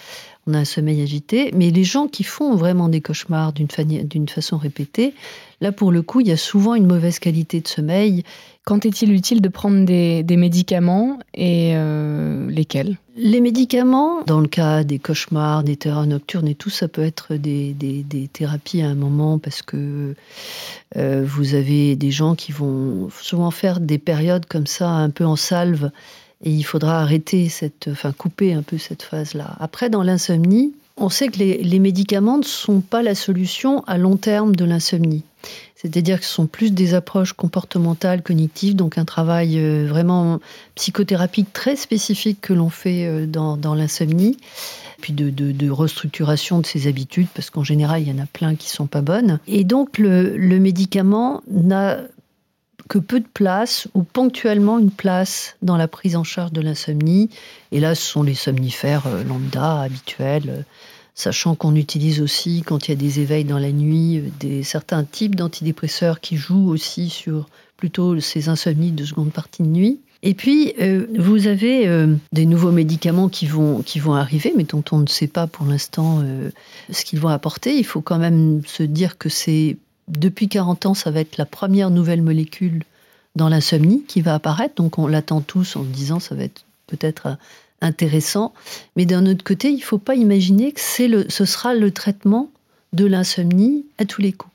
on 0.49 0.53
a 0.53 0.59
un 0.59 0.65
sommeil 0.65 1.01
agité. 1.01 1.51
Mais 1.55 1.69
les 1.69 1.83
gens 1.83 2.07
qui 2.07 2.23
font 2.23 2.55
vraiment 2.55 2.89
des 2.89 3.01
cauchemars 3.01 3.53
d'une 3.53 4.27
façon 4.27 4.57
répétée, 4.57 5.13
là 5.61 5.71
pour 5.71 5.91
le 5.91 6.01
coup, 6.01 6.21
il 6.21 6.27
y 6.27 6.31
a 6.31 6.37
souvent 6.37 6.75
une 6.75 6.87
mauvaise 6.87 7.19
qualité 7.19 7.61
de 7.61 7.67
sommeil 7.67 8.23
quand 8.69 8.85
est-il 8.85 9.11
utile 9.13 9.41
de 9.41 9.49
prendre 9.49 9.83
des, 9.83 10.37
médicaments 10.37 11.17
et 11.33 11.71
euh, 11.73 12.47
lesquels? 12.51 12.99
Les 13.15 13.41
médicaments, 13.41 14.21
dans 14.27 14.41
le 14.41 14.47
cas 14.47 14.83
des 14.83 14.99
cauchemars, 14.99 15.63
des 15.63 15.75
terreurs 15.75 16.05
nocturnes 16.05 16.47
et 16.47 16.53
tout, 16.53 16.69
ça 16.69 16.87
peut 16.87 17.01
être 17.01 17.33
des, 17.33 17.75
thérapies 18.31 18.83
à 18.83 18.89
un 18.89 18.93
moment 18.93 19.39
parce 19.39 19.63
que 19.63 20.13
euh, 20.97 21.25
vous 21.25 21.55
avez 21.55 21.95
des 21.95 22.11
gens 22.11 22.35
qui 22.35 22.51
vont 22.51 23.09
souvent 23.21 23.49
faire 23.49 23.79
des 23.79 23.97
périodes 23.97 24.45
comme 24.45 24.67
ça, 24.67 24.87
un 24.87 25.09
peu 25.09 25.25
en 25.25 25.35
salve, 25.35 25.89
et 26.43 26.51
il 26.51 26.63
faudra 26.63 27.01
arrêter 27.01 27.49
cette, 27.49 27.89
enfin 27.91 28.11
couper 28.11 28.53
un 28.53 28.61
peu 28.61 28.77
cette 28.77 29.03
phase-là. 29.03 29.55
Après, 29.59 29.89
dans 29.89 30.03
l'insomnie, 30.03 30.73
on 30.99 31.09
sait 31.09 31.27
que 31.27 31.39
les, 31.39 31.79
médicaments 31.79 32.37
ne 32.37 32.43
sont 32.43 32.81
pas 32.81 33.01
la 33.01 33.15
solution 33.15 33.83
à 33.87 33.97
long 33.97 34.17
terme 34.17 34.55
de 34.55 34.65
l'insomnie. 34.65 35.23
C'est-à-dire 35.75 36.19
que 36.19 36.25
ce 36.25 36.33
sont 36.33 36.47
plus 36.47 36.71
des 36.71 36.93
approches 36.93 37.31
comportementales, 37.31 38.21
cognitives, 38.21 38.75
donc 38.75 38.97
un 38.97 39.05
travail 39.05 39.57
euh, 39.57 39.87
vraiment 39.87 40.39
psychothérapique 40.75 41.53
très 41.53 41.77
spécifique 41.77 42.41
que 42.41 42.51
l'on 42.51 42.69
fait 42.69 43.05
euh, 43.05 43.25
dans, 43.25 43.73
l'insomnie, 43.73 44.35
puis 44.99 45.13
de, 45.13 45.69
restructuration 45.69 46.59
de 46.59 46.65
ses 46.65 46.87
habitudes, 46.87 47.29
parce 47.33 47.49
qu'en 47.49 47.63
général, 47.63 48.01
il 48.01 48.09
y 48.09 48.11
en 48.11 48.21
a 48.21 48.27
plein 48.27 48.55
qui 48.55 48.69
sont 48.69 48.87
pas 48.87 49.01
bonnes. 49.01 49.39
Et 49.47 49.63
donc, 49.63 49.97
le 49.97 50.59
médicament 50.59 51.41
n'a 51.49 51.99
que 52.89 52.99
peu 52.99 53.21
de 53.21 53.27
place 53.33 53.87
ou 53.93 54.03
ponctuellement 54.03 54.79
une 54.79 54.91
place 54.91 55.55
dans 55.61 55.77
la 55.77 55.87
prise 55.87 56.17
en 56.17 56.25
charge 56.25 56.51
de 56.51 56.59
l'insomnie. 56.59 57.29
Et 57.71 57.79
là, 57.79 57.95
ce 57.95 58.01
sont 58.01 58.23
les 58.23 58.35
somnifères 58.35 59.07
euh, 59.07 59.23
lambda 59.23 59.81
habituels 59.81 60.65
sachant 61.19 61.53
qu'on 61.53 61.75
utilise 61.75 62.21
aussi, 62.21 62.63
quand 62.65 62.87
il 62.87 62.91
y 62.91 62.93
a 62.93 62.97
des 62.97 63.19
éveils 63.19 63.43
dans 63.43 63.59
la 63.59 63.73
nuit, 63.73 64.19
euh, 64.19 64.29
des, 64.39 64.63
certains 64.63 65.03
types 65.03 65.35
d'antidépresseurs 65.35 66.21
qui 66.21 66.37
jouent 66.37 66.69
aussi 66.69 67.09
sur 67.09 67.49
plutôt 67.75 68.19
ces 68.21 68.47
insomnies 68.47 68.91
de 68.91 69.03
seconde 69.03 69.31
partie 69.31 69.63
de 69.63 69.67
nuit. 69.67 69.99
Et 70.23 70.33
puis, 70.33 70.73
euh, 70.79 71.07
vous 71.17 71.47
avez 71.47 71.87
euh, 71.87 72.15
des 72.31 72.45
nouveaux 72.45 72.71
médicaments 72.71 73.27
qui 73.27 73.47
vont, 73.47 73.81
qui 73.81 73.99
vont 73.99 74.15
arriver, 74.15 74.53
mais 74.55 74.63
dont 74.63 74.83
on 74.91 74.99
ne 74.99 75.07
sait 75.07 75.27
pas 75.27 75.45
pour 75.47 75.65
l'instant 75.65 76.23
ce 76.89 77.05
qu'ils 77.05 77.19
vont 77.19 77.29
apporter. 77.29 77.77
Il 77.77 77.85
faut 77.85 78.01
quand 78.01 78.17
même 78.17 78.61
se 78.65 78.83
dire 78.83 79.17
que 79.17 79.29
c'est 79.29 79.77
depuis 80.09 80.49
40 80.49 80.87
ans, 80.87 80.93
ça 80.93 81.11
va 81.11 81.19
être 81.19 81.37
la 81.37 81.45
première 81.45 81.89
nouvelle 81.89 82.21
molécule 82.21 82.83
dans 83.35 83.49
l'insomnie 83.49 84.03
qui 84.07 84.21
va 84.21 84.35
apparaître. 84.35 84.75
Donc, 84.75 84.97
on 84.97 85.07
l'attend 85.07 85.41
tous 85.41 85.75
en 85.75 85.83
disant 85.83 86.19
ça 86.19 86.35
va 86.35 86.43
être 86.43 86.65
peut-être 86.87 87.37
intéressant. 87.81 88.53
Mais 88.95 89.05
d'un 89.05 89.25
autre 89.25 89.43
côté, 89.43 89.69
il 89.69 89.77
ne 89.77 89.83
faut 89.83 89.97
pas 89.97 90.15
imaginer 90.15 90.71
que 90.71 90.81
ce 90.81 91.45
sera 91.45 91.73
le 91.73 91.91
traitement 91.91 92.49
de 92.93 93.05
l'insomnie 93.05 93.85
à 93.97 94.05
tous 94.05 94.21
les 94.21 94.33
coups. 94.33 94.53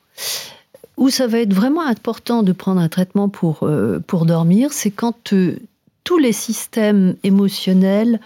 Où 0.96 1.10
ça 1.10 1.26
va 1.26 1.40
être 1.40 1.54
vraiment 1.54 1.86
important 1.86 2.42
de 2.42 2.52
prendre 2.52 2.80
un 2.80 2.88
traitement 2.88 3.28
pour, 3.28 3.62
euh, 3.62 4.00
pour 4.06 4.26
dormir, 4.26 4.72
c'est 4.72 4.90
quand 4.90 5.32
euh, 5.32 5.58
tous 6.04 6.18
les 6.18 6.32
systèmes 6.32 7.16
émotionnels 7.24 8.20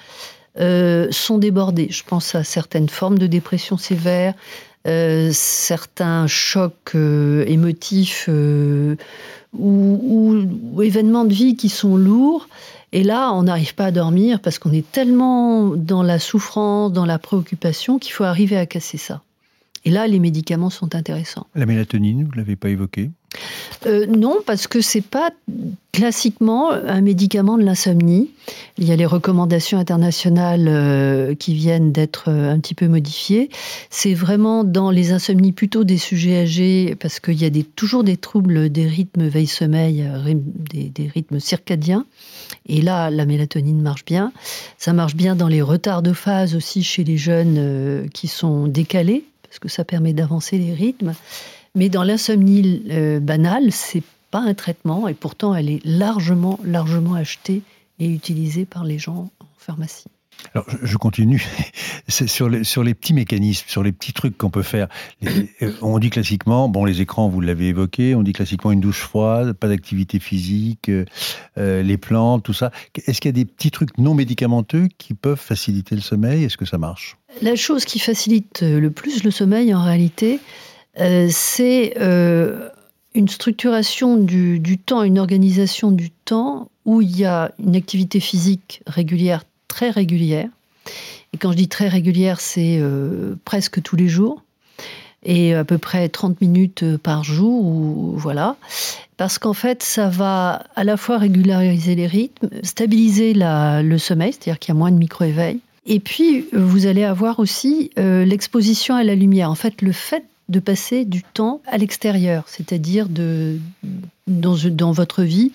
euh, 0.60 1.08
sont 1.10 1.38
débordés. 1.38 1.88
Je 1.90 2.02
pense 2.04 2.34
à 2.34 2.44
certaines 2.44 2.88
formes 2.88 3.18
de 3.18 3.26
dépression 3.26 3.78
sévère, 3.78 4.34
certains 5.32 6.26
chocs 6.26 6.94
émotifs 6.94 8.28
ou, 8.28 8.96
ou, 10.72 10.82
événements 10.82 11.24
de 11.24 11.34
vie 11.34 11.56
qui 11.56 11.68
sont 11.68 11.96
lourds. 11.96 12.48
Et 12.92 13.02
là, 13.02 13.32
on 13.32 13.42
n'arrive 13.42 13.74
pas 13.74 13.86
à 13.86 13.90
dormir 13.90 14.40
parce 14.40 14.58
qu'on 14.58 14.72
est 14.72 14.90
tellement 14.90 15.72
dans 15.76 16.02
la 16.02 16.18
souffrance, 16.18 16.92
dans 16.92 17.04
la 17.04 17.18
préoccupation, 17.18 17.98
qu'il 17.98 18.12
faut 18.12 18.24
arriver 18.24 18.56
à 18.56 18.66
casser 18.66 18.98
ça. 18.98 19.22
Et 19.84 19.90
là, 19.90 20.06
les 20.06 20.18
médicaments 20.18 20.70
sont 20.70 20.94
intéressants. 20.94 21.46
La 21.54 21.66
mélatonine, 21.66 22.24
vous 22.24 22.32
ne 22.32 22.36
l'avez 22.36 22.56
pas 22.56 22.70
évoqué 22.70 23.10
euh, 23.86 24.06
Non, 24.06 24.38
parce 24.44 24.66
que 24.66 24.80
c'est 24.80 25.02
pas 25.02 25.30
classiquement 25.92 26.70
un 26.70 27.00
médicament 27.00 27.58
de 27.58 27.64
l'insomnie. 27.64 28.30
Il 28.76 28.84
y 28.84 28.92
a 28.92 28.96
les 28.96 29.06
recommandations 29.06 29.78
internationales 29.78 30.66
euh, 30.68 31.34
qui 31.34 31.54
viennent 31.54 31.92
d'être 31.92 32.28
euh, 32.28 32.52
un 32.52 32.58
petit 32.58 32.74
peu 32.74 32.86
modifiées. 32.88 33.50
C'est 33.90 34.14
vraiment 34.14 34.64
dans 34.64 34.90
les 34.90 35.12
insomnies 35.12 35.52
plutôt 35.52 35.84
des 35.84 35.98
sujets 35.98 36.42
âgés, 36.42 36.96
parce 36.98 37.20
qu'il 37.20 37.40
y 37.40 37.44
a 37.44 37.50
des, 37.50 37.64
toujours 37.64 38.04
des 38.04 38.16
troubles 38.16 38.70
des 38.70 38.86
rythmes 38.86 39.26
veille-sommeil, 39.26 40.04
des, 40.72 40.88
des 40.90 41.08
rythmes 41.08 41.40
circadiens. 41.40 42.04
Et 42.66 42.80
là, 42.80 43.10
la 43.10 43.26
mélatonine 43.26 43.80
marche 43.80 44.04
bien. 44.04 44.32
Ça 44.76 44.92
marche 44.92 45.14
bien 45.14 45.36
dans 45.36 45.48
les 45.48 45.62
retards 45.62 46.02
de 46.02 46.12
phase 46.12 46.54
aussi 46.54 46.82
chez 46.82 47.04
les 47.04 47.16
jeunes 47.16 48.08
qui 48.12 48.28
sont 48.28 48.66
décalés 48.66 49.24
parce 49.48 49.58
que 49.58 49.68
ça 49.68 49.84
permet 49.84 50.12
d'avancer 50.12 50.58
les 50.58 50.74
rythmes. 50.74 51.14
Mais 51.74 51.88
dans 51.88 52.02
l'insomnie 52.02 52.82
euh, 52.90 53.20
banale, 53.20 53.72
c'est 53.72 54.02
pas 54.30 54.40
un 54.40 54.54
traitement 54.54 55.08
et 55.08 55.14
pourtant 55.14 55.54
elle 55.54 55.70
est 55.70 55.84
largement, 55.84 56.58
largement 56.64 57.14
achetée 57.14 57.62
et 57.98 58.08
utilisée 58.08 58.64
par 58.64 58.84
les 58.84 58.98
gens 58.98 59.30
en 59.40 59.46
pharmacie. 59.56 60.08
Alors, 60.54 60.66
je 60.82 60.96
continue. 60.96 61.44
Sur 62.08 62.48
les, 62.48 62.94
petits 62.94 63.12
mécanismes, 63.12 63.66
sur 63.68 63.82
les 63.82 63.92
petits 63.92 64.14
trucs 64.14 64.38
qu'on 64.38 64.48
peut 64.48 64.62
faire. 64.62 64.88
Euh, 65.26 65.72
on 65.82 65.98
dit 65.98 66.08
classiquement, 66.08 66.68
bon, 66.68 66.86
les 66.86 67.02
écrans, 67.02 67.28
vous 67.28 67.42
l'avez 67.42 67.68
évoqué, 67.68 68.14
on 68.14 68.22
dit 68.22 68.32
classiquement 68.32 68.72
une 68.72 68.80
douche 68.80 69.00
froide, 69.00 69.52
pas 69.52 69.68
d'activité 69.68 70.18
physique, 70.18 70.88
euh, 70.88 71.82
les 71.82 71.98
plantes, 71.98 72.44
tout 72.44 72.54
ça. 72.54 72.70
Est-ce 73.06 73.20
qu'il 73.20 73.28
y 73.28 73.34
a 73.34 73.36
des 73.36 73.44
petits 73.44 73.70
trucs 73.70 73.98
non 73.98 74.14
médicamenteux 74.14 74.88
qui 74.96 75.12
peuvent 75.12 75.38
faciliter 75.38 75.94
le 75.94 76.00
sommeil? 76.00 76.44
Est-ce 76.44 76.56
que 76.56 76.64
ça 76.64 76.78
marche? 76.78 77.18
La 77.42 77.56
chose 77.56 77.84
qui 77.84 77.98
facilite 77.98 78.62
le 78.62 78.90
plus 78.90 79.24
le 79.24 79.30
sommeil, 79.30 79.74
en 79.74 79.82
réalité, 79.82 80.40
euh, 80.98 81.28
c'est 81.30 81.94
une 83.14 83.28
structuration 83.28 84.16
du 84.16 84.78
temps, 84.78 85.02
une 85.02 85.18
organisation 85.18 85.90
du 85.90 86.10
temps 86.10 86.70
où 86.86 87.02
il 87.02 87.18
y 87.18 87.26
a 87.26 87.52
une 87.58 87.76
activité 87.76 88.18
physique 88.18 88.80
régulière 88.86 89.44
très 89.68 89.90
régulière. 89.90 90.48
Et 91.32 91.38
quand 91.38 91.52
je 91.52 91.56
dis 91.56 91.68
très 91.68 91.88
régulière, 91.88 92.40
c'est 92.40 92.78
euh, 92.80 93.36
presque 93.44 93.82
tous 93.82 93.96
les 93.96 94.08
jours 94.08 94.42
et 95.24 95.54
à 95.54 95.64
peu 95.64 95.78
près 95.78 96.08
30 96.08 96.40
minutes 96.40 96.84
euh, 96.84 96.98
par 96.98 97.24
jour 97.24 97.64
ou 97.64 98.14
voilà 98.16 98.56
parce 99.16 99.38
qu'en 99.40 99.52
fait 99.52 99.82
ça 99.82 100.08
va 100.08 100.62
à 100.76 100.84
la 100.84 100.96
fois 100.96 101.18
régulariser 101.18 101.96
les 101.96 102.06
rythmes, 102.06 102.48
stabiliser 102.62 103.34
le 103.34 103.98
sommeil, 103.98 104.32
c'est-à-dire 104.32 104.60
qu'il 104.60 104.72
y 104.72 104.76
a 104.76 104.78
moins 104.78 104.92
de 104.92 104.96
micro-éveil 104.96 105.58
et 105.88 106.00
puis 106.00 106.46
vous 106.52 106.86
allez 106.86 107.02
avoir 107.02 107.40
aussi 107.40 107.90
euh, 107.98 108.24
l'exposition 108.24 108.94
à 108.94 109.02
la 109.02 109.14
lumière. 109.14 109.50
En 109.50 109.54
fait, 109.54 109.80
le 109.80 109.92
fait 109.92 110.22
de 110.48 110.60
passer 110.60 111.04
du 111.04 111.22
temps 111.22 111.60
à 111.66 111.76
l'extérieur, 111.76 112.44
c'est-à-dire 112.46 113.08
dans, 113.08 114.92
votre 114.92 115.22
vie 115.22 115.52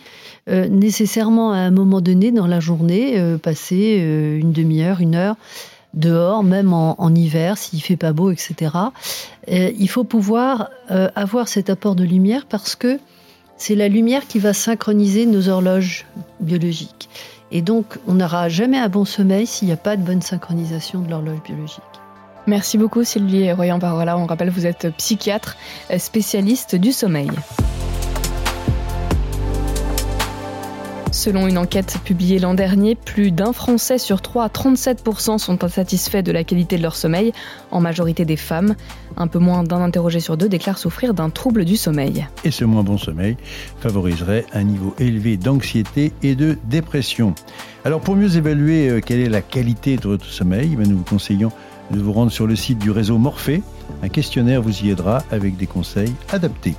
euh, 0.50 0.68
nécessairement 0.68 1.52
à 1.52 1.58
un 1.58 1.72
moment 1.72 2.02
donné 2.02 2.32
dans 2.32 2.48
la 2.48 2.60
journée, 2.60 3.20
euh, 3.20 3.38
passer 3.38 3.98
euh, 4.00 4.38
une 4.38 4.52
demi-heure, 4.52 5.02
une 5.02 5.16
heure 5.16 5.36
dehors, 5.94 6.44
même 6.44 6.74
en, 6.74 7.14
hiver, 7.14 7.58
s'il 7.58 7.82
fait 7.82 7.98
pas 7.98 8.14
beau, 8.14 8.32
etc. 8.32 8.72
il 9.48 9.88
faut 9.88 10.04
pouvoir 10.04 10.72
avoir 10.90 11.48
cet 11.48 11.70
apport 11.70 11.94
de 11.94 12.04
lumière 12.04 12.48
parce 12.48 12.76
que 12.76 13.00
c'est 13.58 13.76
la 13.76 13.90
lumière 13.90 14.26
qui 14.26 14.40
va 14.40 14.54
synchroniser 14.54 15.28
nos 15.28 15.50
horloges 15.50 16.08
biologiques. 16.40 17.10
Et 17.52 17.62
donc, 17.62 18.00
on 18.08 18.16
n'aura 18.16 18.50
jamais 18.50 18.80
un 18.80 18.90
bon 18.90 19.06
sommeil 19.06 19.46
s'il 19.46 19.68
n'y 19.68 19.74
a 19.74 19.78
pas 19.78 19.96
de 19.96 20.02
bonne 20.02 20.24
synchronisation 20.24 21.02
de 21.02 21.12
l'horloge 21.12 21.44
biologique. 21.46 21.93
Merci 22.48 22.78
beaucoup 22.78 23.04
Sylvie 23.04 23.52
Royan 23.52 23.80
Parola. 23.80 24.18
On 24.18 24.26
rappelle, 24.26 24.50
vous 24.50 24.66
êtes 24.66 24.90
psychiatre, 24.98 25.56
spécialiste 25.98 26.76
du 26.76 26.92
sommeil. 26.92 27.32
Selon 31.14 31.48
une 31.48 31.60
enquête 31.60 32.00
publiée 32.04 32.40
l'an 32.40 32.56
dernier, 32.56 32.96
plus 32.96 33.32
d'un 33.32 33.54
Français 33.54 34.00
sur 34.00 34.22
trois, 34.22 34.48
37%, 34.48 35.38
sont 35.38 35.64
insatisfaits 35.64 36.24
de 36.24 36.32
la 36.32 36.44
qualité 36.44 36.76
de 36.76 36.82
leur 36.82 36.96
sommeil, 36.96 37.34
en 37.70 37.80
majorité 37.80 38.26
des 38.26 38.36
femmes. 38.36 38.76
Un 39.16 39.28
peu 39.28 39.38
moins 39.38 39.64
d'un 39.64 39.80
interrogé 39.82 40.20
sur 40.20 40.38
deux 40.38 40.50
déclare 40.50 40.80
souffrir 40.80 41.14
d'un 41.14 41.30
trouble 41.30 41.66
du 41.66 41.78
sommeil. 41.78 42.28
Et 42.44 42.50
ce 42.50 42.66
moins 42.66 42.82
bon 42.82 42.98
sommeil 42.98 43.38
favoriserait 43.80 44.46
un 44.54 44.64
niveau 44.64 44.96
élevé 44.98 45.38
d'anxiété 45.38 46.12
et 46.24 46.34
de 46.34 46.58
dépression. 46.66 47.36
Alors 47.86 48.02
pour 48.02 48.16
mieux 48.16 48.36
évaluer 48.36 48.90
euh, 48.90 49.00
quelle 49.00 49.20
est 49.20 49.30
la 49.30 49.42
qualité 49.42 49.98
de 49.98 50.08
votre 50.08 50.26
sommeil, 50.26 50.76
ben, 50.76 50.88
nous 50.90 50.98
vous 50.98 51.04
conseillons 51.04 51.52
de 51.94 52.02
vous 52.02 52.14
rendre 52.14 52.32
sur 52.32 52.48
le 52.48 52.56
site 52.56 52.80
du 52.80 52.92
réseau 52.92 53.18
Morphée. 53.18 53.64
Un 54.02 54.10
questionnaire 54.10 54.62
vous 54.62 54.84
y 54.84 54.90
aidera 54.90 55.24
avec 55.32 55.56
des 55.56 55.68
conseils 55.68 56.14
adaptés. 56.32 56.76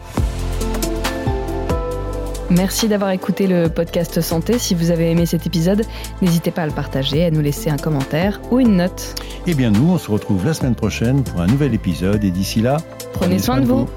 Merci 2.50 2.88
d'avoir 2.88 3.10
écouté 3.10 3.46
le 3.46 3.68
podcast 3.68 4.20
Santé. 4.20 4.58
Si 4.58 4.74
vous 4.74 4.90
avez 4.90 5.10
aimé 5.10 5.26
cet 5.26 5.46
épisode, 5.46 5.82
n'hésitez 6.22 6.50
pas 6.50 6.62
à 6.62 6.66
le 6.66 6.72
partager, 6.72 7.24
à 7.24 7.30
nous 7.30 7.40
laisser 7.40 7.70
un 7.70 7.76
commentaire 7.76 8.40
ou 8.50 8.60
une 8.60 8.76
note. 8.76 9.14
Eh 9.46 9.54
bien 9.54 9.70
nous, 9.70 9.90
on 9.90 9.98
se 9.98 10.10
retrouve 10.10 10.44
la 10.44 10.54
semaine 10.54 10.74
prochaine 10.74 11.24
pour 11.24 11.40
un 11.40 11.46
nouvel 11.46 11.74
épisode 11.74 12.22
et 12.22 12.30
d'ici 12.30 12.60
là, 12.60 12.76
prenez, 13.12 13.38
soin, 13.38 13.60
de 13.60 13.66
vous. 13.66 13.88